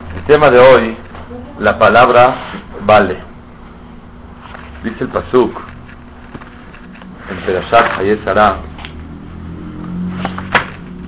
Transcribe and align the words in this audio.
El 0.00 0.24
tema 0.24 0.50
de 0.50 0.58
hoy, 0.58 0.96
la 1.60 1.78
palabra 1.78 2.36
vale. 2.84 3.16
Dice 4.82 5.04
el 5.04 5.10
Pasuk 5.10 5.56
en 7.30 7.46
Perashat 7.46 7.98
Hayesara, 7.98 8.58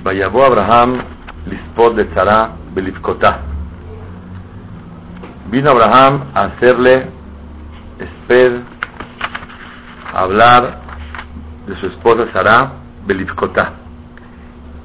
Vayabó 0.05 0.45
Abraham 0.45 1.03
lispod 1.47 1.97
de 1.97 2.05
Tzara 2.05 2.53
belifkotá. 2.75 3.41
Vino 5.51 5.71
Abraham 5.73 6.31
a 6.35 6.45
hacerle 6.45 7.11
esped, 7.99 8.63
a 10.15 10.21
hablar 10.21 10.81
de 11.67 11.77
su 11.81 11.87
esposa 11.89 12.33
Sara 12.33 12.73
belifkotá 13.05 13.73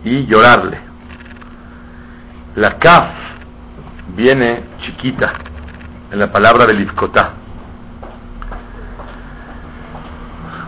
y 0.03 0.25
llorarle. 0.25 0.79
La 2.55 2.79
kaf 2.79 3.32
viene 4.15 4.63
chiquita 4.85 5.33
en 6.11 6.19
la 6.19 6.31
palabra 6.31 6.65
del 6.65 6.81
Ifkotá. 6.81 7.33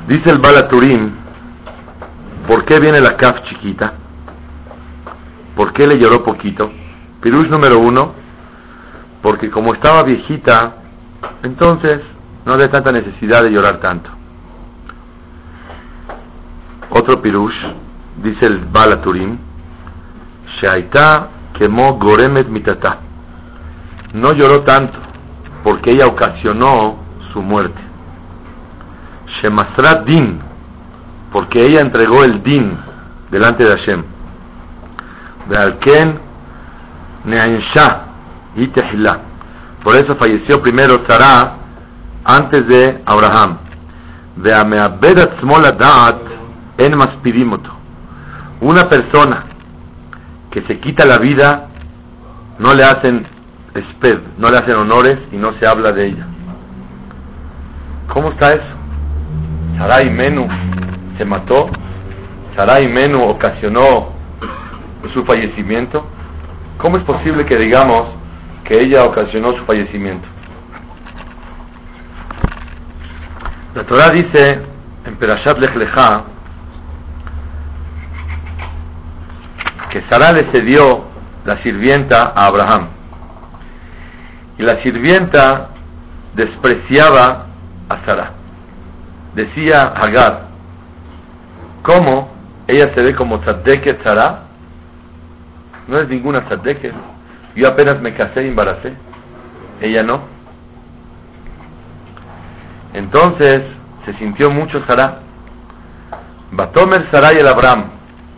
Dice 0.07 0.29
el 0.31 0.39
Balaturim, 0.39 1.11
¿por 2.47 2.65
qué 2.65 2.79
viene 2.79 2.99
la 2.99 3.17
kaf 3.17 3.43
chiquita? 3.49 3.93
¿Por 5.55 5.73
qué 5.73 5.87
le 5.87 5.99
lloró 5.99 6.23
poquito? 6.23 6.71
Pirush 7.21 7.49
número 7.49 7.79
uno, 7.79 8.13
porque 9.21 9.49
como 9.49 9.73
estaba 9.73 10.03
viejita, 10.03 10.75
entonces 11.43 12.01
no 12.45 12.53
había 12.53 12.69
tanta 12.69 12.91
necesidad 12.91 13.41
de 13.43 13.49
llorar 13.51 13.79
tanto. 13.79 14.09
Otro 16.91 17.21
pirush, 17.21 17.55
dice 18.17 18.45
el 18.45 18.65
Balaturim, 18.65 19.37
Shaita 20.61 21.29
kemo 21.57 21.97
goremet 21.97 22.47
mitata 22.47 22.99
no 24.13 24.33
lloró 24.33 24.63
tanto 24.63 24.97
porque 25.63 25.89
ella 25.89 26.05
ocasionó 26.07 26.97
su 27.33 27.41
muerte. 27.41 27.81
Shemasrat 29.41 30.05
din, 30.05 30.39
porque 31.31 31.59
ella 31.59 31.81
entregó 31.81 32.23
el 32.23 32.43
din 32.43 32.77
delante 33.31 33.63
de 33.63 33.71
Hashem. 33.71 34.03
Bealken 35.49 36.19
neansha 37.25 38.03
y 38.55 38.67
tehila. 38.67 39.19
Por 39.83 39.95
eso 39.95 40.15
falleció 40.15 40.61
primero 40.61 41.03
Sarah 41.07 41.57
antes 42.23 42.67
de 42.67 43.03
Abraham. 43.05 43.57
en 46.77 46.97
maspidimoto. 46.97 47.71
Una 48.61 48.83
persona 48.89 49.45
que 50.51 50.61
se 50.63 50.79
quita 50.79 51.05
la 51.05 51.17
vida 51.19 51.69
no 52.59 52.73
le 52.73 52.83
hacen 52.83 53.34
no 54.37 54.47
le 54.47 54.57
hacen 54.57 54.77
honores 54.77 55.19
y 55.31 55.37
no 55.37 55.53
se 55.59 55.67
habla 55.67 55.91
de 55.91 56.07
ella. 56.07 56.25
¿Cómo 58.13 58.31
está 58.31 58.53
eso? 58.53 58.75
Sarai 59.77 60.09
Menu 60.09 60.47
se 61.17 61.25
mató, 61.25 61.69
Sarai 62.55 62.87
Menu 62.87 63.23
ocasionó 63.23 64.13
su 65.13 65.25
fallecimiento. 65.25 66.05
¿Cómo 66.77 66.97
es 66.97 67.03
posible 67.03 67.45
que 67.45 67.57
digamos 67.57 68.07
que 68.63 68.81
ella 68.81 68.99
ocasionó 69.05 69.53
su 69.57 69.65
fallecimiento? 69.65 70.27
La 73.75 73.83
Torah 73.83 74.09
dice 74.09 74.61
en 75.05 75.15
Perashat 75.17 75.57
Lech 75.57 75.73
que 79.91 80.01
Sara 80.09 80.31
le 80.31 80.51
cedió 80.51 81.05
la 81.45 81.61
sirvienta 81.61 82.33
a 82.35 82.45
Abraham. 82.47 82.87
Y 84.57 84.63
la 84.63 84.81
sirvienta 84.83 85.69
despreciaba 86.33 87.47
a 87.89 88.05
Sara. 88.05 88.31
Decía 89.33 89.81
Hagar, 89.81 90.47
¿cómo 91.81 92.29
ella 92.67 92.93
se 92.95 93.03
ve 93.03 93.15
como 93.15 93.39
Tzadeket 93.39 94.01
Sara? 94.03 94.43
No 95.87 95.99
es 95.99 96.07
ninguna 96.07 96.45
Tzadeket. 96.45 96.93
Yo 97.55 97.67
apenas 97.67 98.01
me 98.01 98.13
casé 98.13 98.43
y 98.43 98.47
embaracé. 98.47 98.93
Ella 99.81 100.01
no. 100.05 100.21
Entonces 102.93 103.63
se 104.05 104.13
sintió 104.13 104.49
mucho 104.49 104.81
Sara. 104.87 105.19
Batomer 106.51 107.09
Sarai 107.11 107.35
el 107.37 107.47
Abraham. 107.47 107.89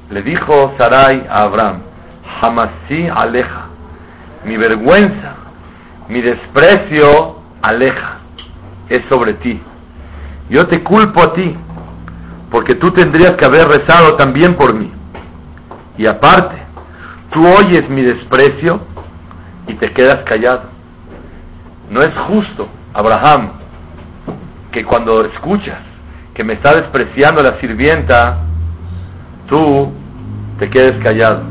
Le 0.09 0.23
dijo 0.23 0.73
Sarai 0.79 1.27
a 1.29 1.43
Abraham, 1.43 1.81
Hamasi 2.41 3.07
aleja. 3.07 3.67
Mi 4.45 4.57
vergüenza 4.57 5.36
mi 6.09 6.21
desprecio 6.21 7.41
aleja, 7.61 8.19
es 8.89 9.01
sobre 9.09 9.33
ti. 9.35 9.59
Yo 10.49 10.65
te 10.67 10.81
culpo 10.83 11.21
a 11.21 11.33
ti, 11.33 11.55
porque 12.49 12.75
tú 12.75 12.91
tendrías 12.91 13.33
que 13.33 13.45
haber 13.45 13.65
rezado 13.67 14.15
también 14.15 14.55
por 14.55 14.73
mí. 14.73 14.91
Y 15.97 16.07
aparte, 16.07 16.55
tú 17.31 17.41
oyes 17.41 17.89
mi 17.89 18.03
desprecio 18.03 18.79
y 19.67 19.73
te 19.75 19.91
quedas 19.91 20.23
callado. 20.23 20.63
No 21.89 21.99
es 21.99 22.13
justo, 22.27 22.69
Abraham, 22.93 23.51
que 24.71 24.85
cuando 24.85 25.25
escuchas 25.25 25.79
que 26.33 26.43
me 26.43 26.53
está 26.53 26.73
despreciando 26.73 27.41
la 27.43 27.59
sirvienta, 27.59 28.37
tú 29.47 29.91
te 30.59 30.69
quedes 30.69 31.03
callado. 31.03 31.43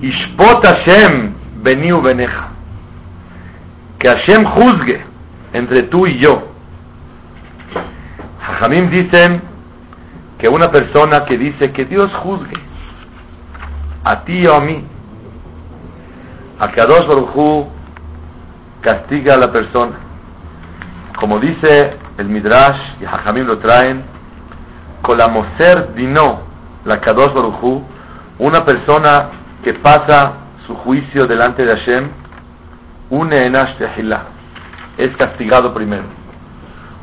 Ishpot 0.00 0.64
Hashem 0.64 1.34
beneja 1.62 2.55
que 4.06 4.12
Hashem 4.12 4.44
juzgue 4.44 5.04
entre 5.52 5.84
tú 5.84 6.06
y 6.06 6.20
yo. 6.20 6.30
Jajamim 8.40 8.90
dicen 8.90 9.42
que 10.38 10.48
una 10.48 10.70
persona 10.70 11.24
que 11.26 11.36
dice 11.36 11.72
que 11.72 11.86
Dios 11.86 12.06
juzgue 12.22 12.56
a 14.04 14.22
ti 14.24 14.46
o 14.46 14.56
a 14.56 14.60
mí, 14.60 14.84
a 16.60 16.70
Kadosh 16.70 17.08
Baruj 17.08 17.66
castiga 18.80 19.34
a 19.34 19.38
la 19.38 19.52
persona. 19.52 19.96
Como 21.18 21.40
dice 21.40 21.96
el 22.18 22.28
Midrash 22.28 23.00
y 23.00 23.06
Jajamim 23.06 23.46
lo 23.46 23.58
traen, 23.58 24.04
con 25.02 25.18
la 25.18 25.26
Moser 25.26 25.94
Dino, 25.94 26.42
la 26.84 27.00
Kadosh 27.00 27.34
Baruj 27.34 27.82
una 28.38 28.64
persona 28.64 29.30
que 29.64 29.74
pasa 29.74 30.34
su 30.66 30.76
juicio 30.76 31.26
delante 31.26 31.64
de 31.64 31.76
Hashem, 31.76 32.25
une 33.10 33.36
es 34.98 35.16
castigado 35.16 35.72
primero. 35.74 36.04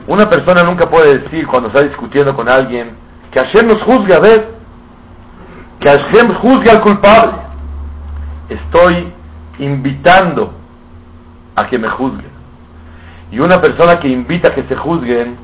Una 0.08 0.26
persona 0.30 0.64
nunca 0.64 0.90
puede 0.90 1.20
decir 1.20 1.48
cuando 1.48 1.70
está 1.70 1.84
discutiendo 1.84 2.36
con 2.36 2.52
alguien 2.52 2.92
que 3.32 3.40
Hashem 3.40 3.68
nos 3.68 3.82
juzgue 3.84 4.14
a 4.14 4.20
ver, 4.20 4.56
que 5.80 5.90
Hashem 5.90 6.34
juzgue 6.36 6.72
al 6.72 6.82
culpable. 6.82 7.34
Estoy 8.50 9.14
invitando 9.60 10.54
a 11.56 11.68
que 11.68 11.78
me 11.78 11.88
juzguen. 11.88 12.34
Y 13.32 13.40
una 13.40 13.62
persona 13.62 14.00
que 14.00 14.10
invita 14.10 14.52
a 14.52 14.56
que 14.56 14.64
se 14.64 14.76
juzguen, 14.76 15.38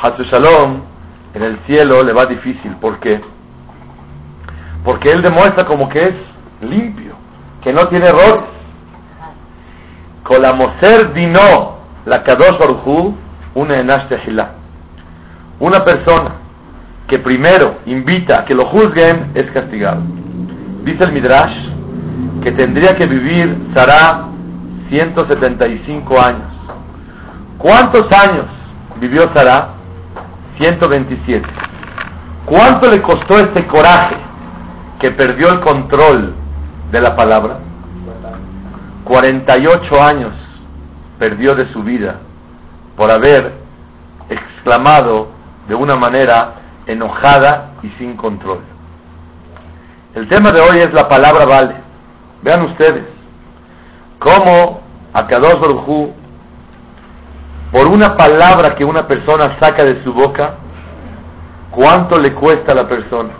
Hasu 0.00 0.22
Shalom, 0.24 0.82
en 1.34 1.42
el 1.42 1.58
cielo 1.66 2.00
le 2.02 2.12
va 2.12 2.24
difícil. 2.26 2.76
¿Por 2.76 2.98
qué? 3.00 3.20
Porque 4.84 5.08
él 5.12 5.22
demuestra 5.22 5.66
como 5.66 5.88
que 5.88 5.98
es 5.98 6.14
limpio, 6.62 7.14
que 7.62 7.72
no 7.72 7.82
tiene 7.88 8.08
errores 8.08 8.57
moser 10.54 11.12
dino 11.14 11.78
la 12.04 12.22
kadosh 12.22 12.58
baruchu 12.58 13.16
una 13.54 13.80
enash 13.80 14.08
Una 15.60 15.84
persona 15.84 16.34
que 17.08 17.18
primero 17.18 17.78
invita 17.86 18.42
a 18.42 18.44
que 18.44 18.54
lo 18.54 18.66
juzguen 18.66 19.32
es 19.34 19.50
castigado. 19.52 20.02
Dice 20.84 21.04
el 21.04 21.12
Midrash 21.12 21.56
que 22.42 22.52
tendría 22.52 22.96
que 22.96 23.06
vivir 23.06 23.72
Sarah 23.74 24.28
175 24.90 26.14
años. 26.20 26.52
¿Cuántos 27.58 28.06
años 28.26 28.46
vivió 29.00 29.22
Sarah? 29.34 29.74
127. 30.58 31.46
¿Cuánto 32.46 32.90
le 32.90 33.00
costó 33.02 33.36
este 33.38 33.66
coraje 33.66 34.16
que 35.00 35.10
perdió 35.12 35.50
el 35.50 35.60
control 35.60 36.34
de 36.90 37.00
la 37.00 37.14
palabra? 37.14 37.67
48 39.08 40.02
años 40.02 40.34
perdió 41.18 41.54
de 41.54 41.72
su 41.72 41.82
vida 41.82 42.20
por 42.94 43.10
haber 43.10 43.54
exclamado 44.28 45.28
de 45.66 45.74
una 45.74 45.96
manera 45.96 46.56
enojada 46.86 47.72
y 47.82 47.88
sin 47.98 48.16
control. 48.16 48.60
El 50.14 50.28
tema 50.28 50.50
de 50.50 50.60
hoy 50.60 50.78
es 50.78 50.92
la 50.92 51.08
palabra 51.08 51.46
vale. 51.48 51.76
Vean 52.42 52.62
ustedes 52.64 53.04
cómo 54.18 54.82
Akadosh 55.14 55.58
Baruj 55.58 56.10
por 57.72 57.88
una 57.88 58.14
palabra 58.14 58.74
que 58.76 58.84
una 58.84 59.06
persona 59.06 59.56
saca 59.60 59.84
de 59.84 60.02
su 60.04 60.12
boca, 60.12 60.54
¿cuánto 61.70 62.20
le 62.20 62.34
cuesta 62.34 62.72
a 62.72 62.74
la 62.74 62.88
persona? 62.88 63.30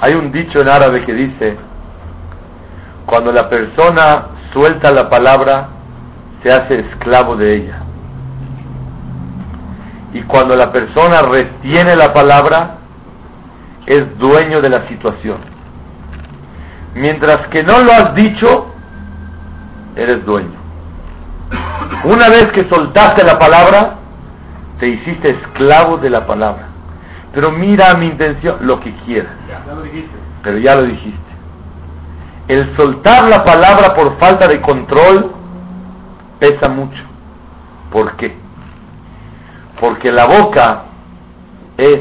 Hay 0.00 0.14
un 0.14 0.30
dicho 0.30 0.58
en 0.60 0.68
árabe 0.68 1.04
que 1.04 1.12
dice, 1.12 1.56
cuando 3.06 3.32
la 3.32 3.48
persona 3.48 4.41
suelta 4.52 4.92
la 4.92 5.08
palabra, 5.08 5.68
se 6.42 6.48
hace 6.52 6.80
esclavo 6.80 7.36
de 7.36 7.56
ella. 7.56 7.78
Y 10.14 10.22
cuando 10.22 10.54
la 10.54 10.70
persona 10.70 11.22
retiene 11.22 11.94
la 11.96 12.12
palabra, 12.12 12.78
es 13.86 14.18
dueño 14.18 14.60
de 14.60 14.68
la 14.68 14.86
situación. 14.88 15.38
Mientras 16.94 17.48
que 17.48 17.62
no 17.62 17.82
lo 17.82 17.92
has 17.92 18.14
dicho, 18.14 18.74
eres 19.96 20.24
dueño. 20.24 20.60
Una 22.04 22.28
vez 22.28 22.46
que 22.54 22.68
soltaste 22.68 23.24
la 23.24 23.38
palabra, 23.38 23.98
te 24.78 24.88
hiciste 24.88 25.34
esclavo 25.34 25.98
de 25.98 26.10
la 26.10 26.26
palabra. 26.26 26.68
Pero 27.32 27.50
mira 27.50 27.94
mi 27.94 28.06
intención, 28.06 28.58
lo 28.66 28.80
que 28.80 28.94
quieras. 29.06 29.32
Pero 30.42 30.58
ya 30.58 30.74
lo 30.74 30.84
dijiste. 30.84 31.31
El 32.48 32.76
soltar 32.76 33.28
la 33.28 33.44
palabra 33.44 33.94
por 33.94 34.18
falta 34.18 34.48
de 34.48 34.60
control 34.60 35.32
pesa 36.40 36.70
mucho. 36.70 37.02
¿Por 37.90 38.16
qué? 38.16 38.36
Porque 39.80 40.10
la 40.10 40.26
boca 40.26 40.84
es 41.76 42.00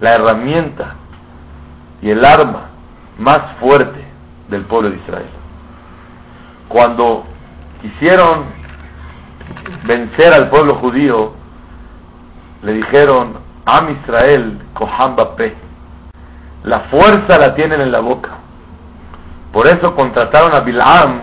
la 0.00 0.10
herramienta 0.10 0.96
y 2.02 2.10
el 2.10 2.24
arma 2.24 2.70
más 3.18 3.56
fuerte 3.60 4.04
del 4.48 4.62
pueblo 4.64 4.90
de 4.90 4.96
Israel. 4.96 5.30
Cuando 6.68 7.24
quisieron 7.80 8.44
vencer 9.84 10.34
al 10.34 10.50
pueblo 10.50 10.76
judío, 10.76 11.32
le 12.62 12.72
dijeron, 12.74 13.38
Am 13.66 13.90
Israel, 13.90 14.60
Koham 14.74 15.16
la 16.64 16.80
fuerza 16.90 17.38
la 17.38 17.54
tienen 17.54 17.80
en 17.80 17.92
la 17.92 18.00
boca. 18.00 18.37
Por 19.52 19.66
eso 19.66 19.94
contrataron 19.94 20.54
a 20.54 20.60
Bilam 20.60 21.22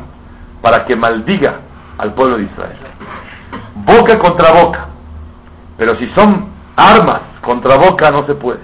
para 0.62 0.86
que 0.86 0.96
maldiga 0.96 1.60
al 1.98 2.14
pueblo 2.14 2.38
de 2.38 2.44
Israel. 2.44 2.78
Boca 3.76 4.18
contra 4.20 4.52
boca. 4.52 4.88
Pero 5.78 5.98
si 5.98 6.10
son 6.12 6.50
armas 6.76 7.22
contra 7.42 7.78
boca 7.78 8.10
no 8.12 8.26
se 8.26 8.36
puede. 8.36 8.62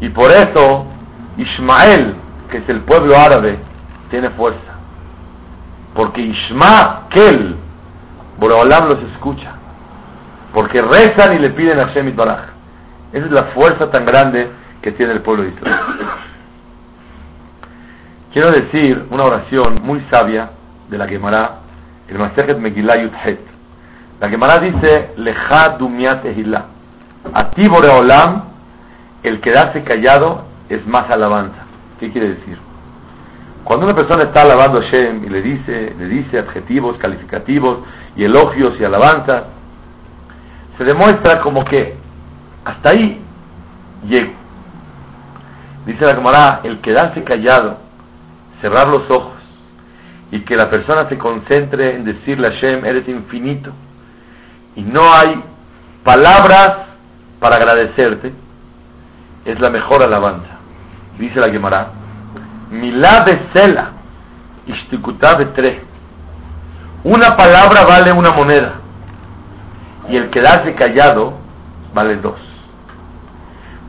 Y 0.00 0.08
por 0.10 0.30
eso 0.30 0.86
Ismael, 1.36 2.14
que 2.50 2.58
es 2.58 2.68
el 2.68 2.80
pueblo 2.82 3.16
árabe, 3.18 3.58
tiene 4.10 4.30
fuerza. 4.30 4.60
Porque 5.94 6.20
Ismael, 6.20 7.56
Boreolam 8.38 8.88
los 8.88 9.02
escucha. 9.12 9.52
Porque 10.52 10.80
rezan 10.80 11.34
y 11.34 11.38
le 11.38 11.50
piden 11.50 11.80
a 11.80 11.92
Shemit 11.92 12.14
Baraj. 12.14 12.44
Esa 13.12 13.26
es 13.26 13.32
la 13.32 13.44
fuerza 13.54 13.90
tan 13.90 14.04
grande 14.04 14.50
que 14.82 14.92
tiene 14.92 15.12
el 15.12 15.22
pueblo 15.22 15.44
de 15.44 15.50
Israel. 15.50 15.80
Quiero 18.36 18.50
decir 18.50 19.06
una 19.10 19.22
oración 19.22 19.80
muy 19.82 19.98
sabia 20.10 20.50
de 20.90 20.98
la 20.98 21.08
Gemara, 21.08 21.52
el 22.06 22.18
Masejet 22.18 22.58
Megillah 22.58 22.98
Yudhet. 22.98 23.40
La 24.20 24.28
Gemara 24.28 24.58
dice, 24.62 25.12
Lecha 25.16 25.78
Dumiat 25.78 26.22
A 27.32 27.50
ti, 27.52 27.66
Boreolam, 27.66 28.42
el 29.22 29.40
quedarse 29.40 29.82
callado 29.84 30.44
es 30.68 30.86
más 30.86 31.08
alabanza. 31.10 31.64
¿Qué 31.98 32.12
quiere 32.12 32.34
decir? 32.34 32.58
Cuando 33.64 33.86
una 33.86 33.94
persona 33.94 34.28
está 34.28 34.42
alabando 34.42 34.80
a 34.80 34.82
Shem 34.82 35.24
y 35.24 35.30
le 35.30 35.40
dice, 35.40 35.94
le 35.98 36.06
dice 36.06 36.38
adjetivos, 36.38 36.98
calificativos 36.98 37.78
y 38.16 38.24
elogios 38.24 38.78
y 38.78 38.84
alabanzas, 38.84 39.44
se 40.76 40.84
demuestra 40.84 41.40
como 41.40 41.64
que 41.64 41.96
hasta 42.66 42.90
ahí 42.90 43.18
llego. 44.06 44.32
Dice 45.86 46.04
la 46.04 46.16
Gemara, 46.16 46.60
el 46.64 46.82
quedarse 46.82 47.24
callado, 47.24 47.85
cerrar 48.60 48.88
los 48.88 49.10
ojos 49.10 49.36
y 50.30 50.40
que 50.40 50.56
la 50.56 50.70
persona 50.70 51.08
se 51.08 51.18
concentre 51.18 51.94
en 51.94 52.04
decirle 52.04 52.48
a 52.48 52.50
Hashem, 52.50 52.84
eres 52.84 53.08
infinito. 53.08 53.72
Y 54.74 54.82
no 54.82 55.02
hay 55.02 55.42
palabras 56.04 56.70
para 57.40 57.56
agradecerte, 57.56 58.32
es 59.44 59.60
la 59.60 59.70
mejor 59.70 60.02
alabanza. 60.02 60.58
Dice 61.18 61.38
la 61.40 61.50
Gemara, 61.50 61.88
Milá 62.70 63.24
Sela, 63.54 63.92
de 64.66 65.46
tre. 65.54 65.82
Una 67.04 67.36
palabra 67.36 67.84
vale 67.88 68.12
una 68.12 68.30
moneda 68.30 68.80
y 70.08 70.16
el 70.16 70.30
quedarse 70.30 70.74
callado 70.74 71.34
vale 71.94 72.16
dos. 72.16 72.38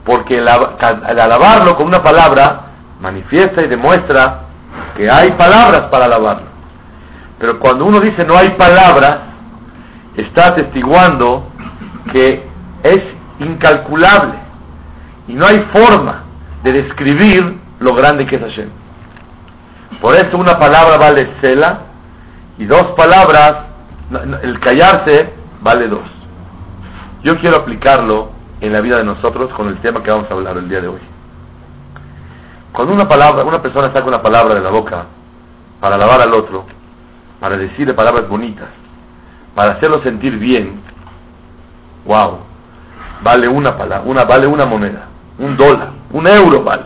Porque 0.06 0.38
el, 0.38 0.48
al 0.48 1.20
alabarlo 1.20 1.76
con 1.76 1.88
una 1.88 2.04
palabra 2.04 2.68
manifiesta 3.02 3.66
y 3.66 3.68
demuestra 3.68 4.47
que 4.98 5.08
hay 5.10 5.32
palabras 5.34 5.90
para 5.92 6.06
alabarlo. 6.06 6.48
Pero 7.40 7.60
cuando 7.60 7.86
uno 7.86 8.00
dice 8.00 8.26
no 8.26 8.36
hay 8.36 8.50
palabras, 8.58 9.20
está 10.18 10.48
atestiguando 10.48 11.48
que 12.12 12.44
es 12.84 13.00
incalculable 13.40 14.34
y 15.28 15.34
no 15.34 15.46
hay 15.46 15.56
forma 15.72 16.24
de 16.64 16.72
describir 16.74 17.60
lo 17.80 17.96
grande 17.96 18.26
que 18.26 18.38
es 18.38 18.42
Hashem. 18.42 18.70
Por 20.02 20.16
eso 20.16 20.38
una 20.38 20.60
palabra 20.60 20.96
vale 21.00 21.36
cela 21.42 21.82
y 22.58 22.66
dos 22.66 22.94
palabras, 22.98 23.52
el 24.42 24.60
callarse 24.60 25.34
vale 25.62 25.88
dos. 25.88 26.10
Yo 27.24 27.40
quiero 27.40 27.58
aplicarlo 27.58 28.32
en 28.62 28.74
la 28.74 28.82
vida 28.82 28.98
de 28.98 29.04
nosotros 29.04 29.52
con 29.54 29.68
el 29.68 29.78
tema 29.82 30.02
que 30.02 30.10
vamos 30.10 30.30
a 30.30 30.34
hablar 30.34 30.58
el 30.58 30.68
día 30.70 30.82
de 30.82 30.88
hoy. 30.88 31.17
Cuando 32.78 32.94
una 32.94 33.08
palabra, 33.08 33.44
una 33.44 33.60
persona 33.60 33.92
saca 33.92 34.06
una 34.06 34.22
palabra 34.22 34.54
de 34.54 34.62
la 34.62 34.70
boca 34.70 35.06
para 35.80 35.96
alabar 35.96 36.22
al 36.22 36.32
otro, 36.32 36.64
para 37.40 37.58
decirle 37.58 37.96
palabras 37.96 38.30
bonitas, 38.30 38.68
para 39.56 39.72
hacerlo 39.72 40.04
sentir 40.04 40.38
bien, 40.38 40.80
wow, 42.06 42.38
vale 43.24 43.48
una 43.48 43.76
palabra, 43.76 44.04
una 44.06 44.26
vale 44.26 44.46
una 44.46 44.66
moneda, 44.66 45.08
un 45.40 45.58
dólar, 45.58 45.90
un 46.12 46.28
euro 46.28 46.64
vale. 46.64 46.84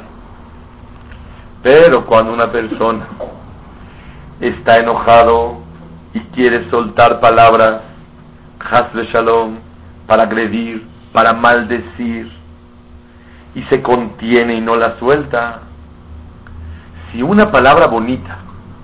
Pero 1.61 2.05
cuando 2.05 2.31
una 2.31 2.49
persona 2.49 3.07
está 4.39 4.81
enojado 4.81 5.57
y 6.13 6.21
quiere 6.33 6.69
soltar 6.69 7.19
palabras, 7.19 7.81
hasle 8.61 9.07
shalom, 9.11 9.57
para 10.07 10.23
agredir, 10.23 10.87
para 11.11 11.33
maldecir, 11.33 12.31
y 13.55 13.63
se 13.63 13.81
contiene 13.81 14.53
y 14.53 14.61
no 14.61 14.77
la 14.77 14.97
suelta, 14.97 15.63
si 17.11 17.21
una 17.21 17.51
palabra 17.51 17.87
bonita 17.87 18.37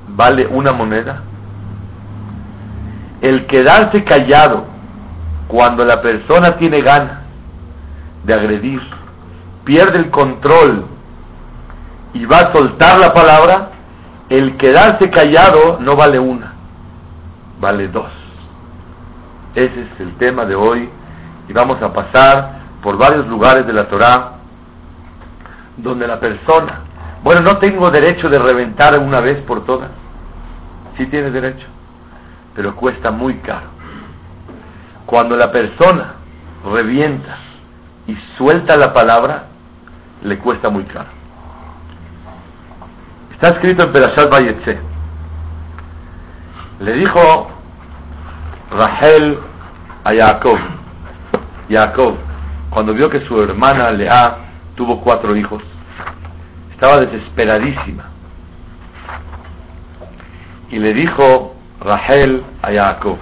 vale 0.09 0.47
una 0.47 0.73
moneda, 0.73 1.21
el 3.21 3.45
quedarse 3.47 4.03
callado 4.03 4.65
cuando 5.47 5.85
la 5.85 6.01
persona 6.01 6.57
tiene 6.57 6.81
ganas 6.81 7.21
de 8.23 8.33
agredir, 8.33 8.81
pierde 9.63 10.01
el 10.01 10.11
control 10.11 10.85
y 12.13 12.25
va 12.25 12.37
a 12.37 12.51
soltar 12.51 12.99
la 12.99 13.13
palabra, 13.13 13.71
el 14.29 14.57
quedarse 14.57 15.09
callado 15.09 15.79
no 15.79 15.93
vale 15.93 16.19
una, 16.19 16.53
vale 17.59 17.87
dos. 17.87 18.11
Ese 19.55 19.81
es 19.81 19.99
el 19.99 20.17
tema 20.17 20.45
de 20.45 20.55
hoy 20.55 20.89
y 21.47 21.53
vamos 21.53 21.81
a 21.81 21.93
pasar 21.93 22.57
por 22.83 22.97
varios 22.97 23.27
lugares 23.27 23.65
de 23.65 23.73
la 23.73 23.87
Torah 23.87 24.33
donde 25.77 26.07
la 26.07 26.19
persona 26.19 26.81
bueno, 27.27 27.41
no 27.41 27.57
tengo 27.57 27.91
derecho 27.91 28.29
de 28.29 28.39
reventar 28.39 28.97
una 28.99 29.19
vez 29.19 29.41
por 29.41 29.65
todas. 29.65 29.91
Sí 30.95 31.07
tienes 31.07 31.33
derecho, 31.33 31.67
pero 32.55 32.73
cuesta 32.73 33.11
muy 33.11 33.39
caro. 33.39 33.67
Cuando 35.05 35.35
la 35.35 35.51
persona 35.51 36.13
revienta 36.71 37.37
y 38.07 38.15
suelta 38.37 38.77
la 38.79 38.93
palabra, 38.93 39.47
le 40.21 40.37
cuesta 40.39 40.69
muy 40.69 40.85
caro. 40.85 41.09
Está 43.33 43.55
escrito 43.55 43.85
en 43.85 43.91
Perashat 43.91 44.31
Bayetze. 44.31 44.79
Le 46.79 46.93
dijo 46.93 47.49
Rahel 48.71 49.39
a 50.05 50.11
Jacob, 50.13 50.59
Jacob, 51.69 52.15
cuando 52.69 52.93
vio 52.93 53.09
que 53.09 53.19
su 53.27 53.37
hermana 53.41 53.89
Lea 53.89 54.37
tuvo 54.77 55.01
cuatro 55.01 55.35
hijos, 55.35 55.61
estaba 56.79 57.03
desesperadísima. 57.03 58.03
Y 60.69 60.77
le 60.77 60.93
dijo 60.93 61.55
Rahel 61.79 62.43
a 62.61 62.71
Jacob, 62.71 63.17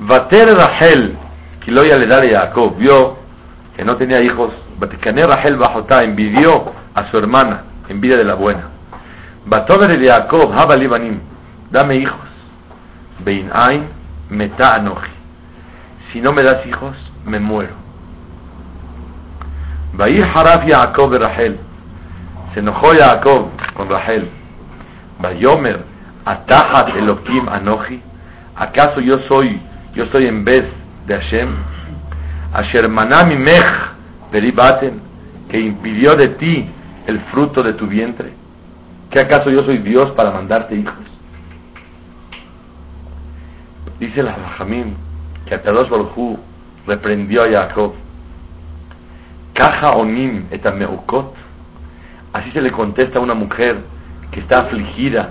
Vater 0.00 0.48
Rahel, 0.54 1.18
Kiloya 1.64 1.98
le 1.98 2.06
dale 2.06 2.34
a 2.34 2.40
Jacob, 2.46 2.76
vio 2.78 3.18
que 3.76 3.84
no 3.84 3.96
tenía 3.96 4.20
hijos, 4.22 4.52
Vatikane 4.78 5.24
Rahel 5.24 5.56
Bajotá 5.56 6.00
envidió 6.00 6.72
a 6.94 7.08
su 7.10 7.18
hermana, 7.18 7.64
envidia 7.88 8.16
de 8.16 8.24
la 8.24 8.34
buena. 8.34 8.77
Batover 9.48 9.98
de 9.98 10.06
Jacob, 10.08 10.52
Habali 10.52 10.86
Banim, 10.86 11.20
dame 11.70 11.96
hijos. 11.96 12.28
Bein 13.24 13.50
Ain, 13.52 13.88
Meta 14.30 14.74
Anoji. 14.78 15.10
Si 16.12 16.20
no 16.20 16.32
me 16.32 16.42
das 16.42 16.66
hijos, 16.66 16.96
me 17.24 17.40
muero. 17.40 17.74
Vaí 19.94 20.20
Haraf 20.20 20.64
Jacob 20.70 21.10
de 21.10 21.18
Rahel. 21.18 21.58
Se 22.54 22.60
enojó 22.60 22.88
Jacob 22.98 23.48
con 23.74 23.88
Rahel. 23.88 24.28
Vayomer, 25.20 25.84
Atahat 26.24 26.96
Elohim 26.96 27.48
Anoji. 27.48 28.02
¿Acaso 28.54 29.00
yo 29.00 29.18
soy 29.28 29.60
yo 29.94 30.04
estoy 30.04 30.26
en 30.26 30.44
vez 30.44 30.62
de 31.06 31.14
Hashem, 31.14 31.48
Asher 32.52 32.88
manami 32.88 33.34
mech 33.34 34.54
Baten, 34.54 35.00
que 35.48 35.58
impidió 35.58 36.12
de 36.12 36.28
ti 36.36 36.70
el 37.06 37.18
fruto 37.32 37.62
de 37.62 37.72
tu 37.72 37.86
vientre. 37.86 38.32
¿Qué 39.10 39.20
acaso 39.20 39.50
yo 39.50 39.64
soy 39.64 39.78
Dios 39.78 40.10
para 40.12 40.30
mandarte 40.30 40.74
hijos? 40.74 40.94
Dice 43.98 44.22
la 44.22 44.36
Rahamim 44.36 44.94
que 45.46 45.54
Akadosh 45.54 45.88
Baruj 45.88 46.38
reprendió 46.86 47.40
a 47.42 47.48
Jacob. 47.48 47.94
Caja 49.54 49.96
onim 49.96 50.46
etameukot. 50.50 51.34
Así 52.32 52.50
se 52.52 52.60
le 52.60 52.70
contesta 52.70 53.18
a 53.18 53.22
una 53.22 53.34
mujer 53.34 53.78
que 54.30 54.40
está 54.40 54.62
afligida, 54.62 55.30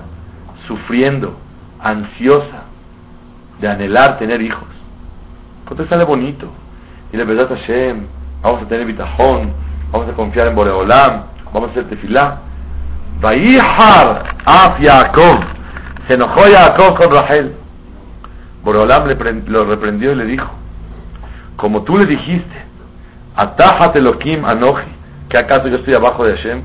sufriendo, 0.67 1.37
ansiosa, 1.79 2.65
de 3.61 3.67
anhelar 3.67 4.17
tener 4.17 4.41
hijos. 4.41 4.67
sale 5.87 6.03
bonito. 6.03 6.49
Y 7.13 7.17
la 7.17 7.23
verdad 7.23 7.47
Hashem, 7.47 8.07
vamos 8.41 8.63
a 8.63 8.67
tener 8.67 8.85
bitajón, 8.87 9.53
vamos 9.91 10.09
a 10.09 10.13
confiar 10.13 10.47
en 10.47 10.55
Boreolam, 10.55 11.23
vamos 11.53 11.69
a 11.69 11.71
hacer 11.71 11.87
tefilá. 11.89 12.41
Vaihar 13.21 14.35
af 14.45 14.79
Jacob. 14.79 15.43
Se 16.07 16.13
enojó 16.13 16.41
Jacob 16.41 16.97
con 16.99 17.13
Rahel. 17.13 17.53
Boreolam 18.63 19.07
le 19.07 19.15
lo 19.47 19.65
reprendió 19.65 20.11
y 20.11 20.15
le 20.15 20.25
dijo, 20.25 20.49
como 21.55 21.83
tú 21.83 21.97
le 21.97 22.05
dijiste, 22.05 22.65
Atajat 23.35 23.95
Elohim 23.95 24.43
Anoji, 24.45 24.91
que 25.29 25.37
acaso 25.37 25.67
yo 25.67 25.77
estoy 25.77 25.93
abajo 25.95 26.25
de 26.25 26.35
Hashem, 26.35 26.63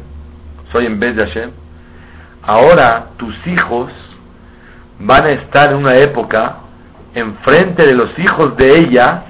soy 0.73 0.87
en 0.87 0.99
vez 0.99 1.15
de 1.17 1.27
Hashem. 1.27 1.51
Ahora 2.43 3.11
tus 3.19 3.35
hijos 3.47 3.93
van 4.99 5.25
a 5.27 5.31
estar 5.33 5.71
en 5.71 5.77
una 5.77 5.97
época 5.97 6.57
enfrente 7.15 7.87
de 7.87 7.95
los 7.95 8.11
hijos 8.19 8.57
de 8.57 8.81
ella 8.81 9.25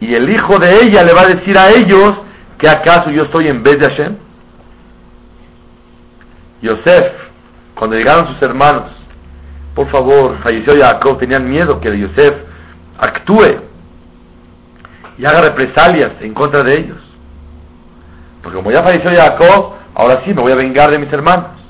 y 0.00 0.14
el 0.14 0.28
hijo 0.30 0.58
de 0.58 0.82
ella 0.82 1.02
le 1.04 1.14
va 1.14 1.22
a 1.22 1.26
decir 1.26 1.56
a 1.56 1.70
ellos 1.70 2.12
que 2.58 2.68
acaso 2.68 3.10
yo 3.10 3.24
estoy 3.24 3.48
en 3.48 3.62
vez 3.62 3.78
de 3.78 3.86
Hashem. 3.86 4.16
Yosef, 6.62 7.12
cuando 7.74 7.96
llegaron 7.96 8.34
sus 8.34 8.42
hermanos, 8.42 8.90
por 9.74 9.90
favor, 9.90 10.38
falleció 10.42 10.74
Jacob, 10.76 11.18
tenían 11.18 11.48
miedo 11.48 11.80
que 11.80 11.96
Yosef 11.98 12.34
actúe 12.98 13.62
y 15.16 15.24
haga 15.24 15.42
represalias 15.42 16.12
en 16.20 16.34
contra 16.34 16.62
de 16.62 16.72
ellos. 16.80 16.98
Porque 18.42 18.56
como 18.56 18.70
ya 18.70 18.82
falleció 18.82 19.10
Jacob, 19.14 19.74
ahora 19.94 20.22
sí 20.24 20.34
me 20.34 20.42
voy 20.42 20.52
a 20.52 20.56
vengar 20.56 20.90
de 20.90 20.98
mis 20.98 21.12
hermanos. 21.12 21.60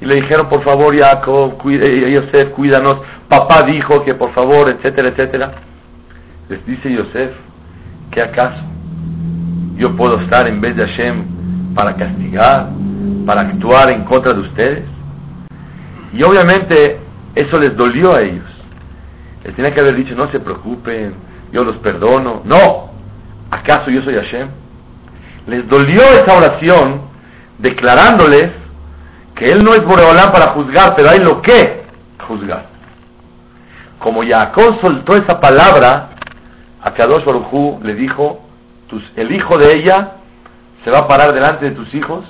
Y 0.00 0.06
le 0.06 0.16
dijeron, 0.16 0.48
por 0.48 0.62
favor, 0.64 0.96
Jacob, 0.96 1.58
cuide, 1.58 2.10
Yosef, 2.10 2.50
cuídanos, 2.52 2.96
papá 3.28 3.62
dijo 3.62 4.02
que 4.04 4.14
por 4.14 4.32
favor, 4.32 4.70
etcétera, 4.70 5.08
etcétera. 5.08 5.52
Les 6.48 6.64
dice 6.66 6.92
Yosef, 6.92 7.32
¿qué 8.10 8.22
acaso 8.22 8.70
yo 9.76 9.96
puedo 9.96 10.20
estar 10.20 10.46
en 10.46 10.60
vez 10.60 10.76
de 10.76 10.86
Hashem 10.86 11.74
para 11.74 11.96
castigar, 11.96 12.68
para 13.26 13.42
actuar 13.42 13.92
en 13.92 14.04
contra 14.04 14.32
de 14.32 14.40
ustedes? 14.40 14.84
Y 16.12 16.22
obviamente 16.22 16.98
eso 17.34 17.58
les 17.58 17.76
dolió 17.76 18.14
a 18.14 18.22
ellos. 18.22 18.44
Les 19.44 19.54
tenía 19.54 19.72
que 19.72 19.80
haber 19.80 19.96
dicho, 19.96 20.14
no 20.14 20.30
se 20.30 20.40
preocupen, 20.40 21.14
yo 21.52 21.64
los 21.64 21.76
perdono. 21.78 22.42
No, 22.44 22.90
¿acaso 23.50 23.90
yo 23.90 24.02
soy 24.02 24.14
Hashem? 24.14 24.48
Les 25.46 25.68
dolió 25.68 26.02
esa 26.02 26.36
oración 26.36 27.02
declarándoles 27.58 28.50
que 29.34 29.46
Él 29.46 29.62
no 29.64 29.72
es 29.72 29.82
Boreolán 29.84 30.32
para 30.32 30.52
juzgar, 30.52 30.94
pero 30.96 31.10
hay 31.10 31.18
lo 31.20 31.40
que 31.40 31.84
juzgar 32.26 32.70
como 34.00 34.22
Jacob 34.26 34.80
soltó 34.80 35.14
esa 35.14 35.38
palabra, 35.38 36.10
a 36.82 36.94
Kadosh 36.94 37.24
Baruj 37.24 37.82
le 37.82 37.94
dijo, 37.94 38.40
el 39.14 39.30
hijo 39.30 39.58
de 39.58 39.78
ella 39.78 40.12
se 40.82 40.90
va 40.90 41.00
a 41.00 41.08
parar 41.08 41.32
delante 41.34 41.66
de 41.66 41.72
tus 41.72 41.94
hijos 41.94 42.24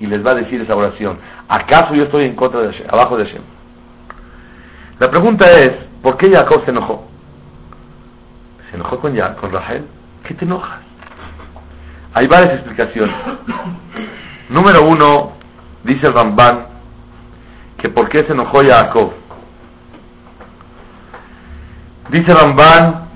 y 0.00 0.06
les 0.06 0.24
va 0.24 0.32
a 0.32 0.34
decir 0.34 0.60
esa 0.60 0.74
oración. 0.74 1.18
¿Acaso 1.48 1.94
yo 1.94 2.04
estoy 2.04 2.24
en 2.24 2.34
contra 2.34 2.60
de 2.60 2.72
Hashem, 2.72 2.86
abajo 2.90 3.16
de 3.16 3.26
Hashem? 3.26 3.42
La 4.98 5.10
pregunta 5.10 5.46
es, 5.50 5.72
¿por 6.02 6.16
qué 6.16 6.30
Jacob 6.32 6.64
se 6.64 6.70
enojó? 6.70 7.06
¿Se 8.70 8.76
enojó 8.76 8.98
con, 8.98 9.16
con 9.40 9.52
Rahel? 9.52 9.84
¿Qué 10.26 10.34
te 10.34 10.44
enojas? 10.44 10.80
Hay 12.14 12.26
varias 12.26 12.54
explicaciones. 12.54 13.14
Número 14.48 14.80
uno, 14.86 15.32
dice 15.82 16.06
el 16.06 16.14
Ramban, 16.14 16.66
que 17.78 17.88
por 17.88 18.08
qué 18.08 18.24
se 18.24 18.32
enojó 18.32 18.62
Jacob. 18.62 19.12
Dice 22.10 22.34
Ramban, 22.34 23.08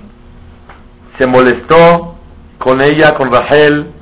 se 1.18 1.28
molestó 1.28 2.16
con 2.58 2.80
ella, 2.80 3.14
con 3.16 3.32
Rahel, 3.32 3.92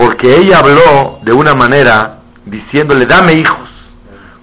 porque 0.00 0.34
ella 0.34 0.60
habló 0.60 1.18
de 1.22 1.32
una 1.32 1.52
manera 1.52 2.20
diciéndole, 2.46 3.04
dame 3.06 3.34
hijos, 3.34 3.68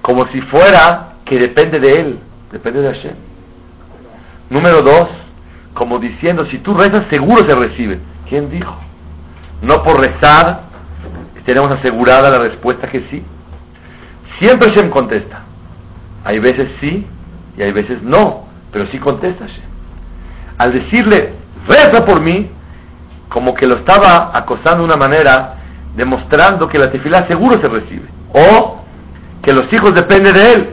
como 0.03 0.27
si 0.27 0.39
fuera 0.41 1.13
que 1.25 1.39
depende 1.39 1.79
de 1.79 1.99
él, 1.99 2.19
depende 2.51 2.81
de 2.81 2.93
Hashem. 2.93 3.15
Número 4.51 4.81
dos, 4.83 5.09
como 5.73 5.97
diciendo, 5.97 6.45
si 6.51 6.59
tú 6.59 6.75
rezas 6.75 7.07
seguro 7.09 7.37
se 7.49 7.55
recibe. 7.55 7.99
¿Quién 8.29 8.51
dijo? 8.51 8.77
No 9.63 9.81
por 9.83 9.99
rezar 9.99 10.61
tenemos 11.43 11.73
asegurada 11.73 12.29
la 12.29 12.39
respuesta 12.39 12.87
que 12.89 13.07
sí. 13.09 13.23
Siempre 14.39 14.75
Shem 14.75 14.91
contesta. 14.91 15.41
Hay 16.23 16.37
veces 16.37 16.69
sí 16.81 17.03
y 17.57 17.63
hay 17.63 17.71
veces 17.71 18.03
no, 18.03 18.45
pero 18.71 18.85
sí 18.91 18.99
contesta 18.99 19.47
Shem. 19.47 19.65
Al 20.59 20.71
decirle, 20.71 21.33
reza 21.67 22.05
por 22.05 22.19
mí, 22.19 22.47
como 23.29 23.53
que 23.53 23.67
lo 23.67 23.77
estaba 23.77 24.31
acosando 24.33 24.79
de 24.79 24.85
una 24.85 24.95
manera 24.95 25.55
demostrando 25.95 26.67
que 26.67 26.77
la 26.77 26.91
tefilá 26.91 27.27
seguro 27.27 27.59
se 27.59 27.67
recibe. 27.67 28.07
O 28.33 28.81
que 29.41 29.53
los 29.53 29.71
hijos 29.71 29.93
dependen 29.95 30.33
de 30.33 30.53
él. 30.53 30.69